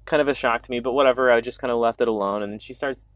kind 0.06 0.22
of 0.22 0.28
a 0.28 0.34
shock 0.34 0.64
to 0.64 0.72
me, 0.72 0.80
but 0.80 0.94
whatever. 0.94 1.32
I 1.32 1.42
just 1.42 1.60
kind 1.60 1.72
of 1.72 1.80
left 1.80 2.02
it 2.02 2.08
alone. 2.08 2.44
And 2.44 2.52
then 2.52 2.60
she 2.60 2.74
starts, 2.74 3.08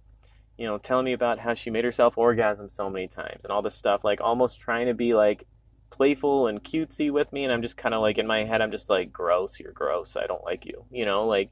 you 0.58 0.66
know, 0.66 0.78
telling 0.78 1.06
me 1.06 1.14
about 1.14 1.40
how 1.40 1.54
she 1.54 1.70
made 1.70 1.86
herself 1.86 2.18
orgasm 2.18 2.70
so 2.70 2.90
many 2.90 3.08
times 3.08 3.44
and 3.44 3.52
all 3.52 3.62
this 3.62 3.76
stuff, 3.76 4.04
like 4.04 4.22
almost 4.22 4.60
trying 4.60 4.88
to 4.88 4.94
be 4.94 5.14
like 5.14 5.46
playful 5.90 6.48
and 6.48 6.64
cutesy 6.64 7.12
with 7.12 7.32
me. 7.32 7.44
And 7.44 7.54
I'm 7.54 7.62
just 7.62 7.78
kind 7.78 7.96
of 7.96 8.02
like 8.02 8.18
in 8.18 8.28
my 8.28 8.44
head, 8.44 8.62
I'm 8.62 8.72
just 8.72 8.90
like, 8.90 9.14
gross, 9.14 9.60
you're 9.60 9.72
gross. 9.72 10.16
I 10.18 10.28
don't 10.28 10.44
like 10.44 10.66
you, 10.66 10.86
you 10.92 11.06
know, 11.06 11.28
like, 11.28 11.52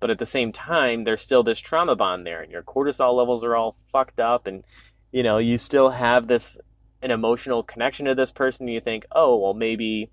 but 0.00 0.10
at 0.10 0.18
the 0.18 0.26
same 0.26 0.50
time, 0.50 1.04
there's 1.04 1.20
still 1.20 1.42
this 1.42 1.60
trauma 1.60 1.94
bond 1.94 2.26
there, 2.26 2.40
and 2.40 2.50
your 2.50 2.62
cortisol 2.62 3.14
levels 3.14 3.44
are 3.44 3.54
all 3.54 3.76
fucked 3.92 4.18
up, 4.18 4.46
and 4.46 4.64
you 5.12 5.22
know, 5.22 5.36
you 5.36 5.58
still 5.58 5.90
have 5.90 6.26
this 6.26 6.58
an 7.02 7.10
emotional 7.10 7.62
connection 7.62 8.06
to 8.06 8.14
this 8.14 8.32
person. 8.32 8.66
And 8.66 8.74
you 8.74 8.80
think, 8.80 9.06
oh, 9.12 9.36
well, 9.36 9.54
maybe, 9.54 10.10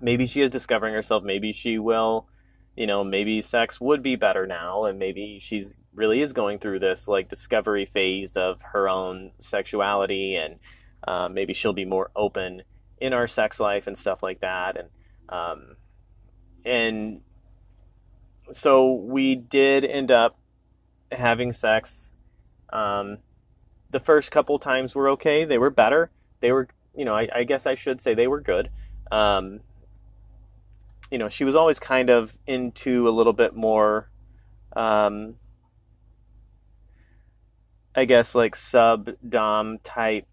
maybe 0.00 0.26
she 0.26 0.42
is 0.42 0.50
discovering 0.50 0.94
herself. 0.94 1.22
Maybe 1.24 1.52
she 1.52 1.78
will 1.78 2.28
you 2.76 2.86
know, 2.86 3.04
maybe 3.04 3.42
sex 3.42 3.80
would 3.80 4.02
be 4.02 4.16
better 4.16 4.46
now, 4.46 4.84
and 4.84 4.98
maybe 4.98 5.38
she's 5.40 5.76
really 5.94 6.20
is 6.22 6.32
going 6.32 6.58
through 6.58 6.78
this 6.78 7.08
like 7.08 7.28
discovery 7.28 7.86
phase 7.86 8.36
of 8.36 8.62
her 8.72 8.88
own 8.88 9.32
sexuality, 9.40 10.36
and 10.36 10.56
uh, 11.06 11.28
maybe 11.28 11.52
she'll 11.52 11.72
be 11.72 11.84
more 11.84 12.10
open 12.14 12.62
in 13.00 13.12
our 13.12 13.26
sex 13.26 13.58
life 13.58 13.86
and 13.86 13.96
stuff 13.96 14.22
like 14.22 14.40
that, 14.40 14.76
and 14.76 14.88
um, 15.28 15.76
and 16.64 17.20
so 18.52 18.92
we 18.92 19.36
did 19.36 19.84
end 19.84 20.10
up 20.10 20.38
having 21.12 21.52
sex. 21.52 22.12
Um, 22.72 23.18
the 23.90 24.00
first 24.00 24.30
couple 24.30 24.58
times 24.58 24.94
were 24.94 25.08
okay; 25.10 25.44
they 25.44 25.58
were 25.58 25.70
better. 25.70 26.10
They 26.40 26.52
were, 26.52 26.68
you 26.96 27.04
know, 27.04 27.14
I, 27.14 27.28
I 27.34 27.44
guess 27.44 27.66
I 27.66 27.74
should 27.74 28.00
say 28.00 28.14
they 28.14 28.28
were 28.28 28.40
good. 28.40 28.70
Um, 29.10 29.60
you 31.10 31.18
know, 31.18 31.28
she 31.28 31.44
was 31.44 31.56
always 31.56 31.78
kind 31.78 32.10
of 32.10 32.36
into 32.46 33.08
a 33.08 33.10
little 33.10 33.32
bit 33.32 33.54
more, 33.54 34.10
um, 34.76 35.34
I 37.94 38.04
guess, 38.04 38.34
like 38.34 38.54
sub 38.54 39.10
dom 39.28 39.78
type 39.82 40.26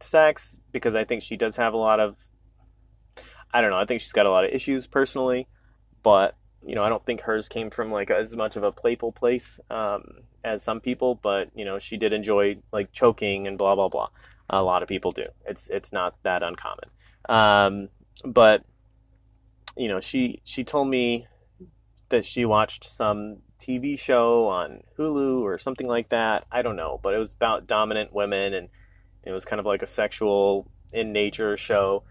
sex 0.00 0.58
because 0.72 0.94
I 0.94 1.04
think 1.04 1.22
she 1.22 1.36
does 1.36 1.56
have 1.56 1.74
a 1.74 1.76
lot 1.76 2.00
of, 2.00 2.16
I 3.52 3.60
don't 3.60 3.70
know, 3.70 3.78
I 3.78 3.84
think 3.84 4.00
she's 4.00 4.12
got 4.12 4.26
a 4.26 4.30
lot 4.30 4.44
of 4.44 4.52
issues 4.52 4.86
personally, 4.86 5.48
but 6.02 6.36
you 6.64 6.74
know, 6.74 6.82
I 6.82 6.88
don't 6.88 7.04
think 7.04 7.22
hers 7.22 7.48
came 7.48 7.70
from 7.70 7.90
like 7.90 8.10
as 8.10 8.36
much 8.36 8.56
of 8.56 8.62
a 8.62 8.72
playful 8.72 9.12
place 9.12 9.60
um, 9.70 10.04
as 10.44 10.62
some 10.62 10.80
people, 10.80 11.14
but 11.16 11.48
you 11.54 11.64
know, 11.64 11.78
she 11.78 11.96
did 11.96 12.12
enjoy 12.12 12.56
like 12.72 12.92
choking 12.92 13.46
and 13.46 13.56
blah 13.56 13.74
blah 13.74 13.88
blah. 13.88 14.08
A 14.50 14.62
lot 14.62 14.82
of 14.82 14.88
people 14.88 15.12
do. 15.12 15.24
It's 15.46 15.68
it's 15.68 15.92
not 15.92 16.16
that 16.22 16.42
uncommon. 16.42 16.90
Um, 17.28 17.88
but 18.24 18.64
you 19.80 19.88
know, 19.88 19.98
she 19.98 20.42
she 20.44 20.62
told 20.62 20.88
me 20.88 21.26
that 22.10 22.26
she 22.26 22.44
watched 22.44 22.84
some 22.84 23.38
TV 23.58 23.98
show 23.98 24.46
on 24.46 24.82
Hulu 24.98 25.40
or 25.40 25.58
something 25.58 25.86
like 25.86 26.10
that. 26.10 26.44
I 26.52 26.60
don't 26.60 26.76
know, 26.76 27.00
but 27.02 27.14
it 27.14 27.18
was 27.18 27.32
about 27.32 27.66
dominant 27.66 28.12
women 28.12 28.52
and 28.52 28.68
it 29.24 29.32
was 29.32 29.46
kind 29.46 29.58
of 29.58 29.64
like 29.64 29.80
a 29.80 29.86
sexual 29.86 30.70
in 30.92 31.14
nature 31.14 31.56
show. 31.56 32.02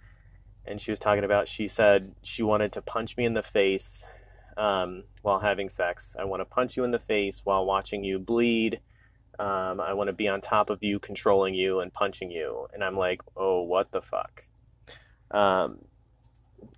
And 0.65 0.81
she 0.81 0.89
was 0.89 0.97
talking 0.97 1.23
about, 1.23 1.47
she 1.47 1.67
said 1.67 2.15
she 2.23 2.41
wanted 2.41 2.73
to 2.73 2.81
punch 2.81 3.15
me 3.17 3.25
in 3.25 3.35
the 3.35 3.43
face 3.43 4.03
um, 4.57 5.03
while 5.21 5.39
having 5.39 5.69
sex. 5.69 6.15
I 6.19 6.23
want 6.23 6.41
to 6.41 6.45
punch 6.45 6.75
you 6.75 6.83
in 6.83 6.91
the 6.91 6.97
face 6.97 7.41
while 7.43 7.65
watching 7.65 8.03
you 8.03 8.17
bleed. 8.17 8.79
Um, 9.37 9.79
I 9.79 9.93
want 9.93 10.07
to 10.07 10.13
be 10.13 10.27
on 10.27 10.41
top 10.41 10.71
of 10.71 10.79
you, 10.81 10.97
controlling 10.97 11.53
you 11.53 11.81
and 11.81 11.93
punching 11.93 12.31
you. 12.31 12.67
And 12.73 12.83
I'm 12.83 12.97
like, 12.97 13.21
oh, 13.37 13.61
what 13.61 13.91
the 13.91 14.01
fuck? 14.01 14.43
Um, 15.31 15.79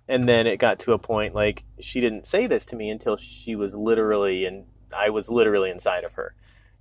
and 0.08 0.28
then 0.28 0.46
it 0.46 0.58
got 0.58 0.78
to 0.80 0.92
a 0.92 0.98
point 0.98 1.34
like 1.34 1.64
she 1.80 2.00
didn't 2.00 2.26
say 2.26 2.46
this 2.46 2.66
to 2.66 2.76
me 2.76 2.90
until 2.90 3.16
she 3.16 3.56
was 3.56 3.74
literally 3.74 4.44
and 4.44 4.64
I 4.94 5.10
was 5.10 5.28
literally 5.28 5.70
inside 5.70 6.04
of 6.04 6.14
her. 6.14 6.34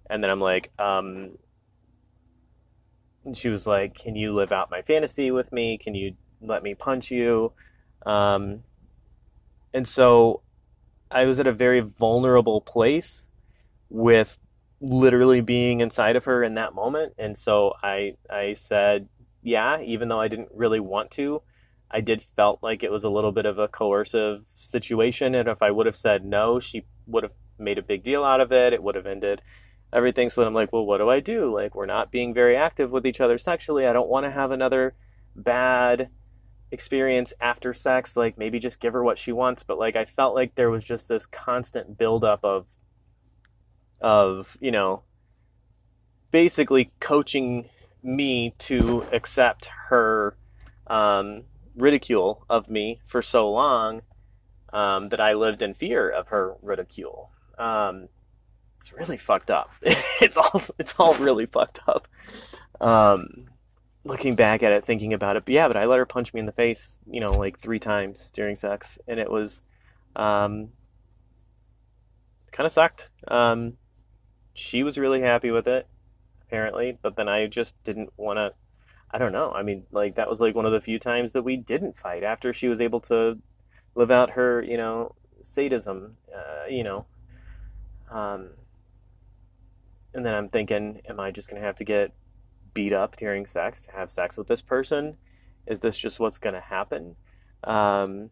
And 0.10 0.24
then 0.24 0.30
I'm 0.30 0.42
like, 0.42 0.72
um, 0.78 1.38
she 3.34 3.50
was 3.50 3.66
like, 3.66 3.96
"Can 3.96 4.16
you 4.16 4.34
live 4.34 4.52
out 4.52 4.72
my 4.72 4.82
fantasy 4.82 5.32
with 5.32 5.52
me? 5.52 5.78
Can 5.78 5.96
you 5.96 6.16
let 6.42 6.64
me 6.64 6.74
punch 6.74 7.12
you?" 7.12 7.54
Um, 8.06 8.64
and 9.74 9.88
so 9.88 10.42
I 11.10 11.26
was 11.26 11.40
at 11.40 11.48
a 11.48 11.54
very 11.54 11.80
vulnerable 11.80 12.62
place 12.62 13.30
with 13.90 14.38
literally 14.82 15.42
being 15.42 15.82
inside 15.82 16.16
of 16.16 16.26
her 16.26 16.44
in 16.44 16.56
that 16.56 16.74
moment. 16.74 17.14
And 17.18 17.38
so 17.38 17.74
I 17.84 18.16
I 18.30 18.56
said, 18.56 19.08
"Yeah," 19.42 19.80
even 19.82 20.10
though 20.10 20.20
I 20.20 20.28
didn't 20.28 20.50
really 20.54 20.80
want 20.80 21.12
to. 21.12 21.42
I 21.94 22.02
did 22.02 22.24
felt 22.36 22.64
like 22.64 22.84
it 22.84 22.92
was 22.92 23.04
a 23.04 23.10
little 23.10 23.32
bit 23.32 23.46
of 23.46 23.60
a 23.60 23.68
coercive 23.68 24.44
situation, 24.56 25.36
and 25.36 25.50
if 25.50 25.62
I 25.62 25.72
would 25.72 25.86
have 25.86 25.96
said 25.96 26.24
no, 26.26 26.60
she 26.60 26.86
would 27.06 27.24
have 27.24 27.34
made 27.60 27.78
a 27.78 27.84
big 27.84 28.04
deal 28.04 28.24
out 28.24 28.42
of 28.42 28.52
it. 28.52 28.74
It 28.74 28.82
would 28.82 28.96
have 28.96 29.06
ended 29.06 29.42
everything. 29.94 30.30
So 30.30 30.42
then 30.42 30.48
I'm 30.48 30.54
like, 30.54 30.72
well, 30.72 30.86
what 30.86 30.98
do 30.98 31.10
I 31.10 31.20
do? 31.20 31.54
Like, 31.54 31.76
we're 31.76 31.86
not 31.86 32.12
being 32.12 32.34
very 32.34 32.56
active 32.56 32.92
with 32.92 33.06
each 33.06 33.22
other 33.22 33.38
sexually. 33.38 33.86
I 33.86 33.94
don't 33.94 34.10
want 34.10 34.26
to 34.26 34.32
have 34.32 34.52
another 34.52 34.96
bad 35.36 36.10
experience 36.72 37.34
after 37.42 37.74
sex. 37.74 38.16
Like, 38.16 38.38
maybe 38.38 38.60
just 38.60 38.80
give 38.80 38.94
her 38.94 39.04
what 39.04 39.20
she 39.20 39.32
wants. 39.32 39.64
But 39.64 39.78
like, 39.78 39.96
I 39.96 40.06
felt 40.06 40.36
like 40.36 40.56
there 40.56 40.70
was 40.70 40.84
just 40.84 41.10
this 41.10 41.26
constant 41.26 41.98
buildup 41.98 42.44
of, 42.44 42.68
of 44.00 44.58
you 44.60 44.72
know, 44.72 45.04
basically 46.32 46.90
coaching 47.00 47.70
me 48.02 48.56
to 48.58 49.06
accept 49.12 49.70
her 49.90 50.36
um, 50.88 51.44
ridicule 51.76 52.46
of 52.50 52.70
me 52.70 53.02
for 53.06 53.22
so 53.22 53.50
long 53.50 54.02
um, 54.74 55.10
that 55.10 55.20
I 55.20 55.34
lived 55.34 55.62
in 55.62 55.74
fear 55.74 56.10
of 56.10 56.30
her 56.30 56.56
ridicule. 56.62 57.32
Um, 57.58 58.10
it's 58.78 58.94
really 58.94 59.18
fucked 59.18 59.52
up. 59.52 59.72
it's 60.22 60.38
all 60.38 60.62
it's 60.80 60.96
all 61.00 61.14
really 61.16 61.46
fucked 61.46 61.80
up. 61.88 62.08
Um, 62.80 63.46
looking 64.04 64.36
back 64.36 64.64
at 64.64 64.72
it, 64.72 64.84
thinking 64.84 65.14
about 65.14 65.36
it, 65.36 65.46
but 65.46 65.54
yeah, 65.54 65.68
but 65.68 65.78
I 65.78 65.86
let 65.86 66.00
her 66.00 66.06
punch 66.06 66.34
me 66.34 66.40
in 66.40 66.46
the 66.46 66.52
face, 66.52 67.00
you 67.10 67.20
know, 67.20 67.32
like 67.32 67.60
three 67.60 67.80
times 67.80 68.32
during 68.32 68.56
sex, 68.56 68.98
and 69.08 69.20
it 69.20 69.30
was, 69.30 69.62
um, 70.16 70.70
kind 72.52 72.66
of 72.66 72.72
sucked. 72.72 73.10
Um, 73.28 73.78
she 74.54 74.84
was 74.84 74.98
really 74.98 75.22
happy 75.22 75.52
with 75.52 75.68
it, 75.68 75.88
apparently, 76.48 76.98
but 77.02 77.16
then 77.16 77.30
I 77.30 77.48
just 77.48 77.82
didn't 77.84 78.12
want 78.18 78.38
to. 78.38 78.54
I 79.14 79.18
don't 79.18 79.34
know. 79.34 79.52
I 79.52 79.64
mean, 79.64 79.84
like 79.92 80.16
that 80.16 80.30
was 80.30 80.40
like 80.40 80.56
one 80.56 80.66
of 80.66 80.72
the 80.72 80.82
few 80.82 80.98
times 80.98 81.34
that 81.34 81.44
we 81.44 81.58
didn't 81.58 81.98
fight 81.98 82.24
after 82.24 82.54
she 82.54 82.68
was 82.68 82.80
able 82.80 83.02
to 83.02 83.38
live 83.96 84.12
out 84.12 84.32
her, 84.32 84.62
you 84.64 84.78
know, 84.78 85.16
sadism, 85.42 86.16
uh, 86.34 86.68
you 86.70 86.84
know. 86.84 87.06
Um, 88.10 88.52
and 90.14 90.26
then 90.26 90.34
I'm 90.34 90.50
thinking, 90.50 91.02
am 91.08 91.20
I 91.20 91.32
just 91.32 91.50
going 91.50 91.62
to 91.62 91.66
have 91.66 91.78
to 91.78 91.84
get 91.84 92.14
beat 92.74 92.94
up 92.94 93.16
during 93.18 93.46
sex 93.46 93.82
to 93.84 93.92
have 93.92 94.10
sex 94.10 94.38
with 94.38 94.48
this 94.48 94.62
person? 94.62 95.18
Is 95.68 95.80
this 95.80 95.98
just 95.98 96.20
what's 96.20 96.38
going 96.38 96.56
to 96.56 96.62
happen? 96.62 97.16
Um, 97.64 98.30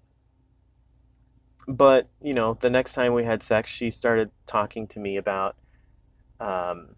but, 1.68 2.10
you 2.22 2.34
know, 2.34 2.58
the 2.60 2.70
next 2.70 2.94
time 2.94 3.14
we 3.14 3.24
had 3.24 3.44
sex, 3.44 3.70
she 3.70 3.92
started 3.92 4.32
talking 4.48 4.88
to 4.88 5.00
me 5.00 5.18
about, 5.18 5.56
um, 6.40 6.96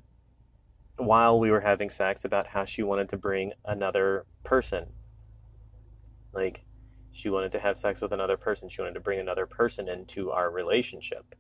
while 1.06 1.40
we 1.40 1.52
were 1.52 1.62
having 1.62 1.90
sex, 1.90 2.26
about 2.26 2.48
how 2.48 2.66
she 2.66 2.84
wanted 2.84 3.10
to 3.10 3.18
bring 3.18 3.54
another 3.66 4.26
person. 4.44 4.88
Like, 6.34 6.64
she 7.12 7.30
wanted 7.30 7.52
to 7.54 7.60
have 7.60 7.78
sex 7.78 8.02
with 8.02 8.12
another 8.12 8.38
person. 8.38 8.70
She 8.70 8.82
wanted 8.82 8.94
to 8.94 9.00
bring 9.02 9.20
another 9.20 9.46
person 9.46 9.90
into 9.90 10.32
our 10.32 10.50
relationship. 10.50 11.36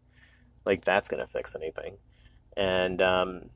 Like, 0.65 0.83
that's 0.85 1.09
going 1.09 1.25
to 1.25 1.31
fix 1.31 1.55
anything 1.55 1.97
and 2.57 3.01
um, 3.01 3.49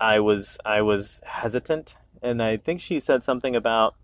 I 0.00 0.20
was 0.20 0.58
I 0.64 0.82
was 0.82 1.20
hesitant, 1.24 1.96
and 2.22 2.42
I 2.42 2.56
think 2.56 2.80
she 2.80 3.00
said 3.00 3.24
something 3.24 3.54
about 3.54 3.94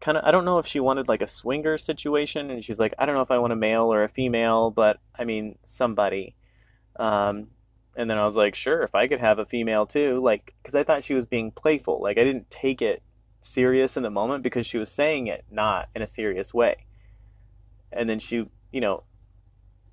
kind 0.00 0.16
of 0.16 0.24
I 0.24 0.30
don't 0.30 0.44
know 0.44 0.58
if 0.58 0.66
she 0.66 0.80
wanted 0.80 1.08
like 1.08 1.22
a 1.22 1.26
swinger 1.26 1.78
situation, 1.78 2.50
and 2.50 2.64
she's 2.64 2.78
like 2.78 2.94
I 2.98 3.06
don't 3.06 3.14
know 3.14 3.22
if 3.22 3.30
I 3.30 3.38
want 3.38 3.52
a 3.52 3.56
male 3.56 3.92
or 3.92 4.04
a 4.04 4.08
female, 4.08 4.70
but 4.70 4.98
I 5.18 5.24
mean 5.24 5.58
somebody. 5.64 6.34
Um, 6.96 7.48
and 7.98 8.08
then 8.08 8.16
I 8.16 8.24
was 8.24 8.36
like, 8.36 8.54
sure, 8.54 8.84
if 8.84 8.94
I 8.94 9.08
could 9.08 9.18
have 9.18 9.40
a 9.40 9.44
female 9.44 9.84
too, 9.84 10.20
like 10.22 10.54
because 10.62 10.76
I 10.76 10.84
thought 10.84 11.02
she 11.02 11.14
was 11.14 11.26
being 11.26 11.50
playful, 11.50 12.00
like 12.00 12.16
I 12.16 12.22
didn't 12.22 12.48
take 12.48 12.80
it 12.80 13.02
serious 13.42 13.96
in 13.96 14.04
the 14.04 14.10
moment 14.10 14.44
because 14.44 14.66
she 14.66 14.78
was 14.78 14.90
saying 14.90 15.26
it 15.26 15.44
not 15.50 15.88
in 15.96 16.02
a 16.02 16.06
serious 16.06 16.54
way. 16.54 16.86
And 17.90 18.08
then 18.08 18.20
she, 18.20 18.48
you 18.70 18.80
know, 18.80 19.02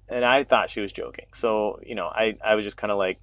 and 0.08 0.24
I 0.24 0.44
thought 0.44 0.70
she 0.70 0.82
was 0.82 0.94
joking. 0.94 1.26
So 1.34 1.80
you 1.84 1.96
know, 1.96 2.06
I 2.06 2.38
I 2.46 2.54
was 2.54 2.64
just 2.64 2.78
kind 2.78 2.92
of 2.92 3.00
like, 3.00 3.20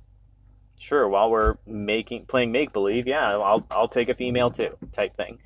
sure, 0.81 1.09
while 1.09 1.31
we're 1.31 1.59
making 1.65 2.27
playing 2.27 2.51
make 2.51 2.73
believe, 2.73 3.07
yeah, 3.07 3.37
I'll 3.37 3.65
I'll 3.71 3.89
take 3.89 4.09
a 4.09 4.15
female 4.15 4.51
too, 4.51 4.77
type 4.91 5.15
thing. 5.15 5.39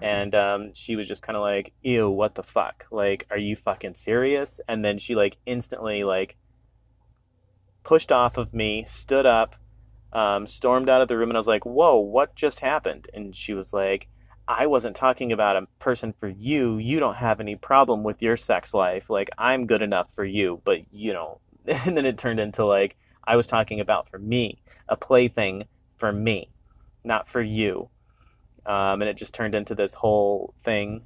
And 0.00 0.34
um, 0.34 0.70
she 0.72 0.96
was 0.96 1.06
just 1.06 1.22
kind 1.22 1.36
of 1.36 1.42
like, 1.42 1.74
ew, 1.82 2.08
what 2.08 2.36
the 2.36 2.42
fuck? 2.42 2.86
Like, 2.90 3.26
are 3.30 3.36
you 3.36 3.54
fucking 3.54 3.94
serious? 3.94 4.62
And 4.66 4.82
then 4.82 4.98
she 4.98 5.14
like 5.14 5.36
instantly 5.44 6.04
like 6.04 6.36
pushed 7.88 8.12
off 8.12 8.36
of 8.36 8.52
me, 8.52 8.84
stood 8.86 9.24
up, 9.24 9.54
um, 10.12 10.46
stormed 10.46 10.88
out 10.90 11.00
of 11.00 11.08
the 11.08 11.16
room, 11.16 11.30
and 11.30 11.36
I 11.38 11.40
was 11.40 11.48
like, 11.48 11.64
whoa, 11.64 11.96
what 11.96 12.36
just 12.36 12.60
happened? 12.60 13.08
And 13.14 13.34
she 13.34 13.54
was 13.54 13.72
like 13.72 14.08
I 14.48 14.66
wasn't 14.66 14.96
talking 14.96 15.30
about 15.30 15.56
a 15.56 15.66
person 15.78 16.14
for 16.18 16.26
you. 16.26 16.78
You 16.78 17.00
don't 17.00 17.16
have 17.16 17.38
any 17.38 17.54
problem 17.54 18.02
with 18.02 18.22
your 18.22 18.38
sex 18.38 18.72
life. 18.72 19.10
Like, 19.10 19.28
I'm 19.36 19.66
good 19.66 19.82
enough 19.82 20.08
for 20.14 20.24
you, 20.24 20.62
but 20.64 20.78
you 20.90 21.12
know. 21.12 21.40
And 21.84 21.98
then 21.98 22.06
it 22.06 22.16
turned 22.16 22.40
into 22.40 22.64
like, 22.64 22.96
I 23.24 23.36
was 23.36 23.46
talking 23.46 23.78
about 23.78 24.08
for 24.08 24.18
me, 24.18 24.62
a 24.88 24.96
plaything 24.96 25.64
for 25.98 26.10
me, 26.10 26.48
not 27.04 27.28
for 27.28 27.42
you. 27.42 27.90
Um, 28.64 29.02
and 29.02 29.04
it 29.04 29.18
just 29.18 29.34
turned 29.34 29.54
into 29.54 29.74
this 29.74 29.92
whole 29.92 30.54
thing. 30.64 31.02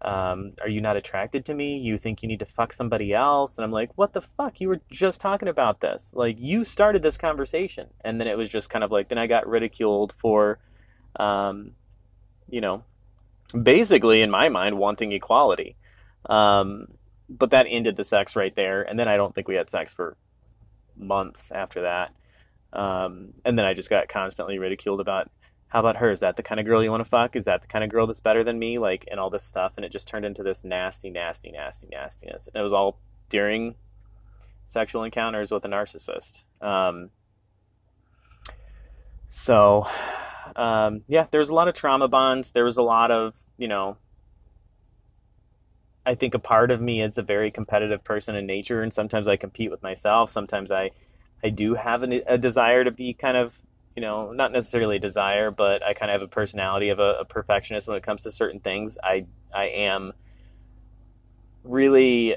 Um, 0.00 0.52
are 0.60 0.68
you 0.68 0.80
not 0.80 0.96
attracted 0.96 1.44
to 1.46 1.54
me? 1.54 1.78
You 1.78 1.98
think 1.98 2.22
you 2.22 2.28
need 2.28 2.38
to 2.38 2.46
fuck 2.46 2.72
somebody 2.72 3.12
else? 3.12 3.58
And 3.58 3.64
I'm 3.64 3.72
like, 3.72 3.90
what 3.96 4.12
the 4.12 4.20
fuck? 4.20 4.60
You 4.60 4.68
were 4.68 4.80
just 4.90 5.20
talking 5.20 5.48
about 5.48 5.80
this. 5.80 6.12
Like, 6.14 6.36
you 6.38 6.64
started 6.64 7.02
this 7.02 7.18
conversation. 7.18 7.88
And 8.02 8.20
then 8.20 8.28
it 8.28 8.38
was 8.38 8.48
just 8.48 8.70
kind 8.70 8.84
of 8.84 8.92
like, 8.92 9.08
then 9.08 9.18
I 9.18 9.26
got 9.26 9.48
ridiculed 9.48 10.14
for, 10.20 10.60
um, 11.18 11.72
you 12.48 12.60
know, 12.60 12.84
basically 13.60 14.22
in 14.22 14.30
my 14.30 14.48
mind 14.48 14.78
wanting 14.78 15.12
equality. 15.12 15.76
Um, 16.26 16.88
but 17.28 17.50
that 17.50 17.66
ended 17.68 17.96
the 17.96 18.04
sex 18.04 18.36
right 18.36 18.54
there, 18.54 18.82
and 18.82 18.98
then 18.98 19.08
I 19.08 19.16
don't 19.16 19.34
think 19.34 19.48
we 19.48 19.54
had 19.54 19.70
sex 19.70 19.92
for 19.92 20.16
months 20.96 21.50
after 21.50 21.82
that. 21.82 22.12
Um, 22.72 23.34
and 23.44 23.58
then 23.58 23.64
I 23.64 23.74
just 23.74 23.90
got 23.90 24.08
constantly 24.08 24.58
ridiculed 24.58 25.00
about 25.00 25.30
how 25.68 25.80
about 25.80 25.96
her? 25.96 26.10
Is 26.10 26.20
that 26.20 26.36
the 26.36 26.42
kind 26.42 26.58
of 26.58 26.66
girl 26.66 26.82
you 26.82 26.90
want 26.90 27.02
to 27.02 27.08
fuck? 27.08 27.36
Is 27.36 27.44
that 27.44 27.62
the 27.62 27.68
kind 27.68 27.84
of 27.84 27.90
girl 27.90 28.06
that's 28.06 28.20
better 28.20 28.42
than 28.42 28.58
me? 28.58 28.78
Like, 28.78 29.06
and 29.10 29.20
all 29.20 29.30
this 29.30 29.44
stuff. 29.44 29.72
And 29.76 29.84
it 29.84 29.92
just 29.92 30.08
turned 30.08 30.24
into 30.24 30.42
this 30.42 30.64
nasty, 30.64 31.10
nasty, 31.10 31.50
nasty, 31.50 31.88
nastiness. 31.90 32.48
And 32.48 32.60
it 32.60 32.64
was 32.64 32.72
all 32.72 32.98
during 33.28 33.74
sexual 34.66 35.04
encounters 35.04 35.50
with 35.50 35.64
a 35.64 35.68
narcissist. 35.68 36.44
Um, 36.60 37.10
so 39.28 39.86
um, 40.56 41.02
yeah, 41.06 41.26
there 41.30 41.40
was 41.40 41.50
a 41.50 41.54
lot 41.54 41.68
of 41.68 41.74
trauma 41.74 42.08
bonds. 42.08 42.52
There 42.52 42.64
was 42.64 42.76
a 42.76 42.82
lot 42.82 43.10
of, 43.10 43.34
you 43.56 43.68
know, 43.68 43.96
I 46.06 46.14
think 46.14 46.34
a 46.34 46.38
part 46.38 46.70
of 46.70 46.80
me 46.80 47.02
is 47.02 47.18
a 47.18 47.22
very 47.22 47.50
competitive 47.50 48.02
person 48.02 48.34
in 48.34 48.46
nature, 48.46 48.82
and 48.82 48.92
sometimes 48.92 49.28
I 49.28 49.36
compete 49.36 49.70
with 49.70 49.82
myself. 49.82 50.30
Sometimes 50.30 50.70
I, 50.70 50.92
I 51.44 51.50
do 51.50 51.74
have 51.74 52.02
a, 52.02 52.22
a 52.26 52.38
desire 52.38 52.84
to 52.84 52.90
be 52.90 53.12
kind 53.12 53.36
of, 53.36 53.52
you 53.98 54.02
know, 54.02 54.30
not 54.30 54.52
necessarily 54.52 55.00
desire, 55.00 55.50
but 55.50 55.82
I 55.82 55.92
kind 55.92 56.08
of 56.08 56.20
have 56.20 56.22
a 56.22 56.30
personality 56.30 56.90
of 56.90 57.00
a, 57.00 57.16
a 57.18 57.24
perfectionist 57.24 57.88
when 57.88 57.96
it 57.96 58.04
comes 58.04 58.22
to 58.22 58.30
certain 58.30 58.60
things. 58.60 58.96
I, 59.02 59.26
I 59.52 59.64
am 59.64 60.12
really, 61.64 62.36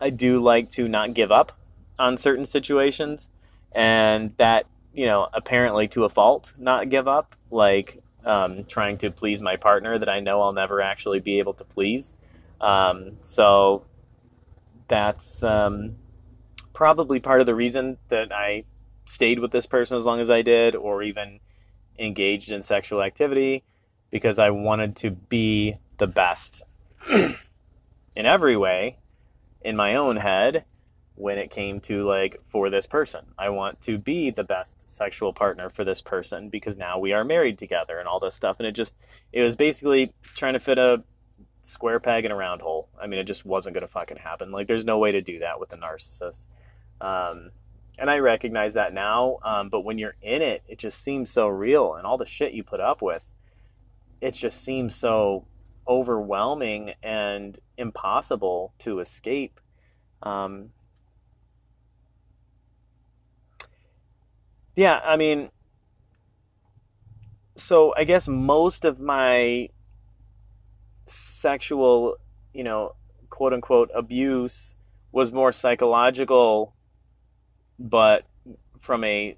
I 0.00 0.10
do 0.10 0.40
like 0.40 0.70
to 0.72 0.86
not 0.86 1.12
give 1.12 1.32
up 1.32 1.58
on 1.98 2.16
certain 2.16 2.44
situations, 2.44 3.30
and 3.72 4.32
that 4.36 4.66
you 4.94 5.06
know, 5.06 5.26
apparently 5.34 5.88
to 5.88 6.04
a 6.04 6.08
fault, 6.08 6.54
not 6.56 6.88
give 6.88 7.08
up, 7.08 7.34
like 7.50 8.00
um, 8.24 8.62
trying 8.66 8.98
to 8.98 9.10
please 9.10 9.42
my 9.42 9.56
partner 9.56 9.98
that 9.98 10.08
I 10.08 10.20
know 10.20 10.40
I'll 10.40 10.52
never 10.52 10.80
actually 10.80 11.18
be 11.18 11.40
able 11.40 11.54
to 11.54 11.64
please. 11.64 12.14
Um, 12.60 13.16
so 13.22 13.86
that's 14.86 15.42
um, 15.42 15.96
probably 16.72 17.18
part 17.18 17.40
of 17.40 17.46
the 17.46 17.56
reason 17.56 17.98
that 18.08 18.30
I 18.30 18.66
stayed 19.12 19.38
with 19.38 19.50
this 19.50 19.66
person 19.66 19.96
as 19.96 20.04
long 20.04 20.20
as 20.20 20.30
I 20.30 20.42
did, 20.42 20.74
or 20.74 21.02
even 21.02 21.40
engaged 21.98 22.50
in 22.50 22.62
sexual 22.62 23.02
activity, 23.02 23.64
because 24.10 24.38
I 24.38 24.50
wanted 24.50 24.96
to 24.96 25.10
be 25.10 25.76
the 25.98 26.06
best 26.06 26.64
in 27.10 27.36
every 28.16 28.56
way 28.56 28.98
in 29.60 29.76
my 29.76 29.94
own 29.94 30.16
head 30.16 30.64
when 31.14 31.38
it 31.38 31.50
came 31.50 31.78
to 31.80 32.06
like 32.08 32.40
for 32.48 32.70
this 32.70 32.86
person. 32.86 33.26
I 33.38 33.50
want 33.50 33.82
to 33.82 33.98
be 33.98 34.30
the 34.30 34.44
best 34.44 34.88
sexual 34.88 35.32
partner 35.32 35.68
for 35.68 35.84
this 35.84 36.00
person 36.00 36.48
because 36.48 36.78
now 36.78 36.98
we 36.98 37.12
are 37.12 37.22
married 37.22 37.58
together 37.58 37.98
and 37.98 38.08
all 38.08 38.18
this 38.18 38.34
stuff. 38.34 38.56
And 38.58 38.66
it 38.66 38.72
just 38.72 38.96
it 39.32 39.42
was 39.42 39.56
basically 39.56 40.14
trying 40.34 40.54
to 40.54 40.60
fit 40.60 40.78
a 40.78 41.04
square 41.60 42.00
peg 42.00 42.24
in 42.24 42.32
a 42.32 42.36
round 42.36 42.60
hole. 42.62 42.88
I 43.00 43.06
mean, 43.06 43.20
it 43.20 43.24
just 43.24 43.44
wasn't 43.44 43.74
going 43.74 43.86
to 43.86 43.92
fucking 43.92 44.16
happen. 44.16 44.50
Like, 44.50 44.66
there's 44.66 44.84
no 44.84 44.98
way 44.98 45.12
to 45.12 45.20
do 45.20 45.40
that 45.40 45.60
with 45.60 45.72
a 45.72 45.76
narcissist. 45.76 46.46
Um, 47.00 47.50
and 47.98 48.10
I 48.10 48.18
recognize 48.18 48.74
that 48.74 48.94
now. 48.94 49.38
Um, 49.44 49.68
but 49.68 49.80
when 49.80 49.98
you're 49.98 50.16
in 50.22 50.42
it, 50.42 50.62
it 50.68 50.78
just 50.78 51.02
seems 51.02 51.30
so 51.30 51.48
real, 51.48 51.94
and 51.94 52.06
all 52.06 52.18
the 52.18 52.26
shit 52.26 52.52
you 52.52 52.62
put 52.62 52.80
up 52.80 53.02
with, 53.02 53.24
it 54.20 54.32
just 54.34 54.62
seems 54.62 54.94
so 54.94 55.46
overwhelming 55.86 56.94
and 57.02 57.58
impossible 57.76 58.72
to 58.78 59.00
escape. 59.00 59.60
Um, 60.22 60.70
yeah, 64.76 65.00
I 65.04 65.16
mean, 65.16 65.50
so 67.56 67.94
I 67.96 68.04
guess 68.04 68.28
most 68.28 68.84
of 68.84 69.00
my 69.00 69.68
sexual, 71.06 72.16
you 72.54 72.64
know, 72.64 72.94
quote 73.28 73.52
unquote 73.52 73.90
abuse 73.94 74.76
was 75.10 75.32
more 75.32 75.52
psychological, 75.52 76.74
but 77.78 78.24
from 78.80 79.04
a, 79.04 79.36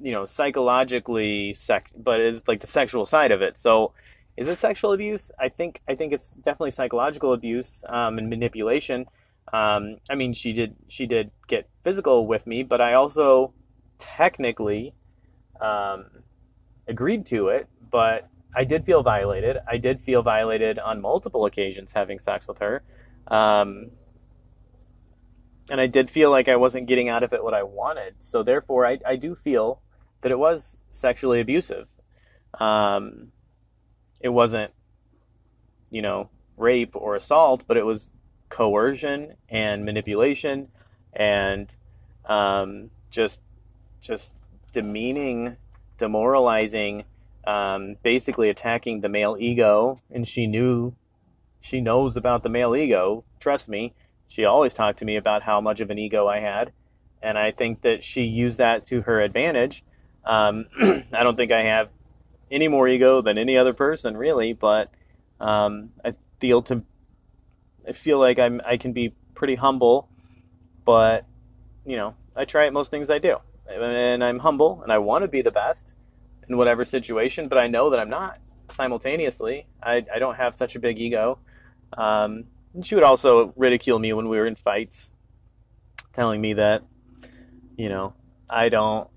you 0.00 0.12
know, 0.12 0.26
psychologically 0.26 1.54
sec, 1.54 1.90
but 1.96 2.20
it's 2.20 2.46
like 2.48 2.60
the 2.60 2.66
sexual 2.66 3.06
side 3.06 3.30
of 3.32 3.42
it. 3.42 3.58
So, 3.58 3.92
is 4.36 4.48
it 4.48 4.58
sexual 4.58 4.92
abuse? 4.92 5.30
I 5.38 5.48
think 5.48 5.82
I 5.88 5.94
think 5.94 6.12
it's 6.12 6.34
definitely 6.34 6.70
psychological 6.70 7.32
abuse 7.32 7.84
um, 7.88 8.18
and 8.18 8.30
manipulation. 8.30 9.06
Um, 9.52 9.96
I 10.08 10.14
mean, 10.14 10.32
she 10.32 10.52
did 10.52 10.74
she 10.88 11.06
did 11.06 11.30
get 11.48 11.68
physical 11.84 12.26
with 12.26 12.46
me, 12.46 12.62
but 12.62 12.80
I 12.80 12.94
also 12.94 13.52
technically 13.98 14.94
um, 15.60 16.06
agreed 16.88 17.26
to 17.26 17.48
it. 17.48 17.68
But 17.90 18.28
I 18.54 18.64
did 18.64 18.84
feel 18.84 19.02
violated. 19.02 19.58
I 19.68 19.76
did 19.76 20.00
feel 20.00 20.22
violated 20.22 20.78
on 20.78 21.00
multiple 21.00 21.44
occasions 21.46 21.92
having 21.92 22.18
sex 22.18 22.48
with 22.48 22.58
her. 22.58 22.82
And 25.72 25.80
I 25.80 25.86
did 25.86 26.10
feel 26.10 26.30
like 26.30 26.48
I 26.48 26.56
wasn't 26.56 26.86
getting 26.86 27.08
out 27.08 27.22
of 27.22 27.32
it 27.32 27.42
what 27.42 27.54
I 27.54 27.62
wanted. 27.62 28.16
So 28.18 28.42
therefore, 28.42 28.84
I, 28.84 28.98
I 29.06 29.16
do 29.16 29.34
feel 29.34 29.80
that 30.20 30.30
it 30.30 30.38
was 30.38 30.76
sexually 30.90 31.40
abusive. 31.40 31.88
Um, 32.60 33.32
it 34.20 34.28
wasn't, 34.28 34.72
you 35.90 36.02
know, 36.02 36.28
rape 36.58 36.94
or 36.94 37.16
assault, 37.16 37.64
but 37.66 37.78
it 37.78 37.86
was 37.86 38.12
coercion 38.50 39.36
and 39.48 39.86
manipulation 39.86 40.68
and 41.14 41.74
um, 42.26 42.90
just 43.10 43.40
just 44.02 44.34
demeaning, 44.74 45.56
demoralizing 45.96 47.04
um, 47.46 47.96
basically 48.02 48.50
attacking 48.50 49.00
the 49.00 49.08
male 49.08 49.38
ego, 49.40 49.98
and 50.10 50.28
she 50.28 50.46
knew, 50.46 50.94
she 51.62 51.80
knows 51.80 52.14
about 52.14 52.42
the 52.42 52.50
male 52.50 52.76
ego. 52.76 53.24
Trust 53.40 53.70
me, 53.70 53.94
she 54.32 54.46
always 54.46 54.72
talked 54.72 55.00
to 55.00 55.04
me 55.04 55.16
about 55.16 55.42
how 55.42 55.60
much 55.60 55.80
of 55.80 55.90
an 55.90 55.98
ego 55.98 56.26
I 56.26 56.40
had, 56.40 56.72
and 57.22 57.36
I 57.36 57.50
think 57.50 57.82
that 57.82 58.02
she 58.02 58.22
used 58.22 58.56
that 58.56 58.86
to 58.86 59.02
her 59.02 59.20
advantage. 59.20 59.84
Um, 60.24 60.64
I 60.80 61.22
don't 61.22 61.36
think 61.36 61.52
I 61.52 61.64
have 61.64 61.90
any 62.50 62.66
more 62.66 62.88
ego 62.88 63.20
than 63.20 63.36
any 63.36 63.58
other 63.58 63.74
person, 63.74 64.16
really, 64.16 64.54
but 64.54 64.90
um, 65.38 65.90
I 66.02 66.14
feel 66.40 66.62
to, 66.62 66.82
I 67.86 67.92
feel 67.92 68.18
like 68.18 68.38
I'm, 68.38 68.62
I 68.66 68.78
can 68.78 68.94
be 68.94 69.12
pretty 69.34 69.54
humble, 69.54 70.08
but 70.86 71.26
you 71.84 71.98
know, 71.98 72.14
I 72.34 72.46
try 72.46 72.66
at 72.66 72.72
most 72.72 72.90
things 72.90 73.10
I 73.10 73.18
do, 73.18 73.36
and 73.68 74.24
I'm 74.24 74.38
humble, 74.38 74.80
and 74.82 74.90
I 74.90 74.96
want 74.96 75.24
to 75.24 75.28
be 75.28 75.42
the 75.42 75.50
best 75.50 75.92
in 76.48 76.56
whatever 76.56 76.86
situation, 76.86 77.48
but 77.48 77.58
I 77.58 77.66
know 77.66 77.90
that 77.90 78.00
I'm 78.00 78.08
not 78.08 78.38
simultaneously. 78.70 79.66
I, 79.82 80.06
I 80.10 80.18
don't 80.18 80.36
have 80.36 80.56
such 80.56 80.74
a 80.74 80.78
big 80.78 80.98
ego. 80.98 81.38
Um, 81.98 82.44
she 82.80 82.94
would 82.94 83.04
also 83.04 83.52
ridicule 83.56 83.98
me 83.98 84.12
when 84.12 84.28
we 84.28 84.38
were 84.38 84.46
in 84.46 84.56
fights, 84.56 85.12
telling 86.12 86.40
me 86.40 86.54
that, 86.54 86.82
you 87.76 87.88
know, 87.88 88.14
I 88.48 88.68
don't, 88.68 89.08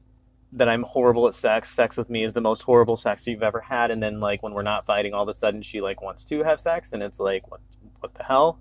that 0.53 0.69
I'm 0.69 0.83
horrible 0.83 1.27
at 1.27 1.33
sex. 1.33 1.69
Sex 1.71 1.97
with 1.97 2.09
me 2.09 2.23
is 2.23 2.33
the 2.33 2.41
most 2.41 2.61
horrible 2.61 2.95
sex 2.95 3.27
you've 3.27 3.43
ever 3.43 3.61
had. 3.61 3.91
And 3.91 4.01
then, 4.01 4.19
like, 4.19 4.43
when 4.43 4.53
we're 4.53 4.61
not 4.61 4.85
fighting, 4.85 5.13
all 5.13 5.23
of 5.23 5.29
a 5.29 5.33
sudden 5.33 5.61
she, 5.61 5.81
like, 5.81 6.01
wants 6.01 6.25
to 6.25 6.43
have 6.43 6.59
sex. 6.59 6.93
And 6.93 7.03
it's 7.03 7.19
like, 7.19 7.49
what, 7.49 7.61
what 7.99 8.13
the 8.13 8.23
hell? 8.23 8.59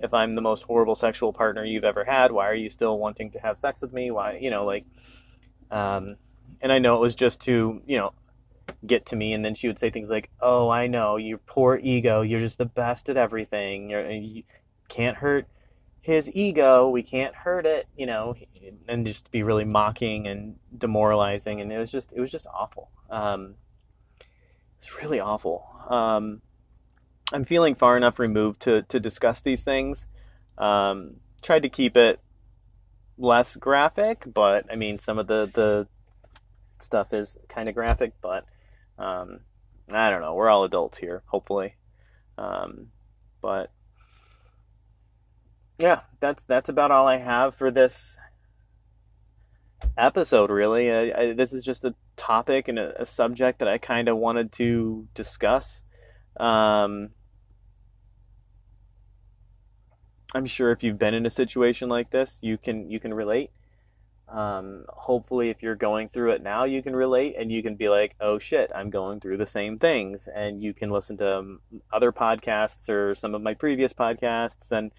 If 0.00 0.14
I'm 0.14 0.34
the 0.34 0.40
most 0.40 0.62
horrible 0.62 0.94
sexual 0.94 1.32
partner 1.32 1.64
you've 1.64 1.84
ever 1.84 2.04
had, 2.04 2.32
why 2.32 2.48
are 2.48 2.54
you 2.54 2.70
still 2.70 2.98
wanting 2.98 3.30
to 3.32 3.38
have 3.40 3.58
sex 3.58 3.82
with 3.82 3.92
me? 3.92 4.10
Why, 4.10 4.38
you 4.40 4.50
know, 4.50 4.64
like, 4.64 4.84
um, 5.70 6.16
and 6.60 6.72
I 6.72 6.78
know 6.78 6.96
it 6.96 7.00
was 7.00 7.14
just 7.14 7.40
to, 7.42 7.82
you 7.86 7.98
know, 7.98 8.12
get 8.86 9.06
to 9.06 9.16
me. 9.16 9.32
And 9.32 9.44
then 9.44 9.54
she 9.54 9.66
would 9.66 9.78
say 9.78 9.90
things 9.90 10.10
like, 10.10 10.30
"Oh, 10.40 10.68
I 10.68 10.86
know, 10.86 11.16
your 11.16 11.38
poor 11.38 11.78
ego. 11.82 12.22
You're 12.22 12.40
just 12.40 12.58
the 12.58 12.66
best 12.66 13.08
at 13.08 13.16
everything. 13.16 13.90
You're, 13.90 14.10
you 14.10 14.42
can't 14.88 15.16
hurt 15.18 15.46
his 16.00 16.30
ego. 16.34 16.88
We 16.88 17.02
can't 17.02 17.34
hurt 17.34 17.66
it." 17.66 17.86
You 17.96 18.06
know, 18.06 18.34
and 18.88 19.06
just 19.06 19.30
be 19.30 19.42
really 19.42 19.64
mocking 19.64 20.26
and 20.26 20.56
demoralizing. 20.76 21.60
And 21.60 21.72
it 21.72 21.78
was 21.78 21.90
just, 21.90 22.12
it 22.12 22.20
was 22.20 22.30
just 22.30 22.46
awful. 22.52 22.90
Um, 23.10 23.54
it's 24.78 24.96
really 25.00 25.20
awful. 25.20 25.66
Um, 25.88 26.40
I'm 27.32 27.44
feeling 27.44 27.74
far 27.74 27.96
enough 27.96 28.18
removed 28.18 28.60
to 28.62 28.82
to 28.82 28.98
discuss 28.98 29.40
these 29.40 29.62
things. 29.62 30.06
Um, 30.58 31.16
tried 31.42 31.62
to 31.62 31.68
keep 31.68 31.96
it 31.96 32.20
less 33.18 33.56
graphic, 33.56 34.24
but 34.32 34.66
I 34.70 34.76
mean, 34.76 34.98
some 34.98 35.18
of 35.18 35.26
the 35.26 35.46
the 35.46 35.88
stuff 36.78 37.12
is 37.12 37.38
kind 37.48 37.68
of 37.68 37.74
graphic, 37.74 38.14
but 38.20 38.44
um, 39.00 39.40
I 39.90 40.10
don't 40.10 40.20
know. 40.20 40.34
We're 40.34 40.50
all 40.50 40.64
adults 40.64 40.98
here, 40.98 41.22
hopefully. 41.26 41.76
Um, 42.36 42.88
but 43.40 43.72
yeah, 45.78 46.00
that's 46.20 46.44
that's 46.44 46.68
about 46.68 46.90
all 46.90 47.08
I 47.08 47.16
have 47.16 47.54
for 47.54 47.70
this 47.70 48.18
episode. 49.96 50.50
Really, 50.50 50.90
I, 50.90 51.20
I, 51.20 51.32
this 51.32 51.52
is 51.52 51.64
just 51.64 51.84
a 51.84 51.94
topic 52.16 52.68
and 52.68 52.78
a, 52.78 53.02
a 53.02 53.06
subject 53.06 53.58
that 53.60 53.68
I 53.68 53.78
kind 53.78 54.08
of 54.08 54.16
wanted 54.18 54.52
to 54.52 55.08
discuss. 55.14 55.84
Um, 56.38 57.10
I'm 60.34 60.46
sure 60.46 60.70
if 60.70 60.82
you've 60.82 60.98
been 60.98 61.14
in 61.14 61.26
a 61.26 61.30
situation 61.30 61.88
like 61.88 62.10
this, 62.10 62.38
you 62.42 62.58
can 62.58 62.90
you 62.90 63.00
can 63.00 63.14
relate. 63.14 63.50
Um, 64.30 64.84
hopefully, 64.88 65.50
if 65.50 65.62
you're 65.62 65.74
going 65.74 66.08
through 66.08 66.32
it 66.32 66.42
now, 66.42 66.64
you 66.64 66.82
can 66.82 66.94
relate 66.94 67.34
and 67.36 67.50
you 67.50 67.62
can 67.62 67.74
be 67.74 67.88
like, 67.88 68.14
oh 68.20 68.38
shit, 68.38 68.70
I'm 68.74 68.90
going 68.90 69.20
through 69.20 69.38
the 69.38 69.46
same 69.46 69.78
things. 69.78 70.28
And 70.28 70.62
you 70.62 70.72
can 70.72 70.90
listen 70.90 71.16
to 71.18 71.38
um, 71.38 71.60
other 71.92 72.12
podcasts 72.12 72.88
or 72.88 73.14
some 73.14 73.34
of 73.34 73.42
my 73.42 73.54
previous 73.54 73.92
podcasts 73.92 74.70
and 74.70 74.92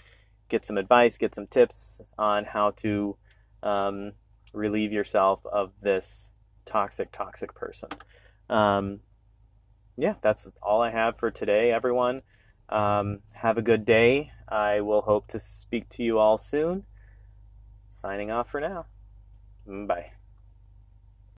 get 0.49 0.65
some 0.65 0.77
advice, 0.77 1.17
get 1.17 1.33
some 1.33 1.47
tips 1.47 2.01
on 2.17 2.43
how 2.45 2.71
to 2.71 3.15
um, 3.63 4.11
relieve 4.53 4.91
yourself 4.91 5.39
of 5.45 5.71
this 5.81 6.31
toxic, 6.65 7.11
toxic 7.11 7.55
person. 7.55 7.89
Um, 8.49 8.99
yeah, 9.97 10.15
that's 10.21 10.51
all 10.61 10.81
I 10.81 10.91
have 10.91 11.17
for 11.17 11.31
today, 11.31 11.71
everyone. 11.71 12.21
Um, 12.69 13.19
have 13.33 13.57
a 13.57 13.61
good 13.61 13.85
day. 13.85 14.31
I 14.47 14.81
will 14.81 15.01
hope 15.01 15.27
to 15.29 15.39
speak 15.39 15.89
to 15.89 16.03
you 16.03 16.19
all 16.19 16.37
soon. 16.37 16.83
Signing 17.89 18.31
off 18.31 18.49
for 18.49 18.59
now. 18.59 18.85
Bye. 19.71 20.11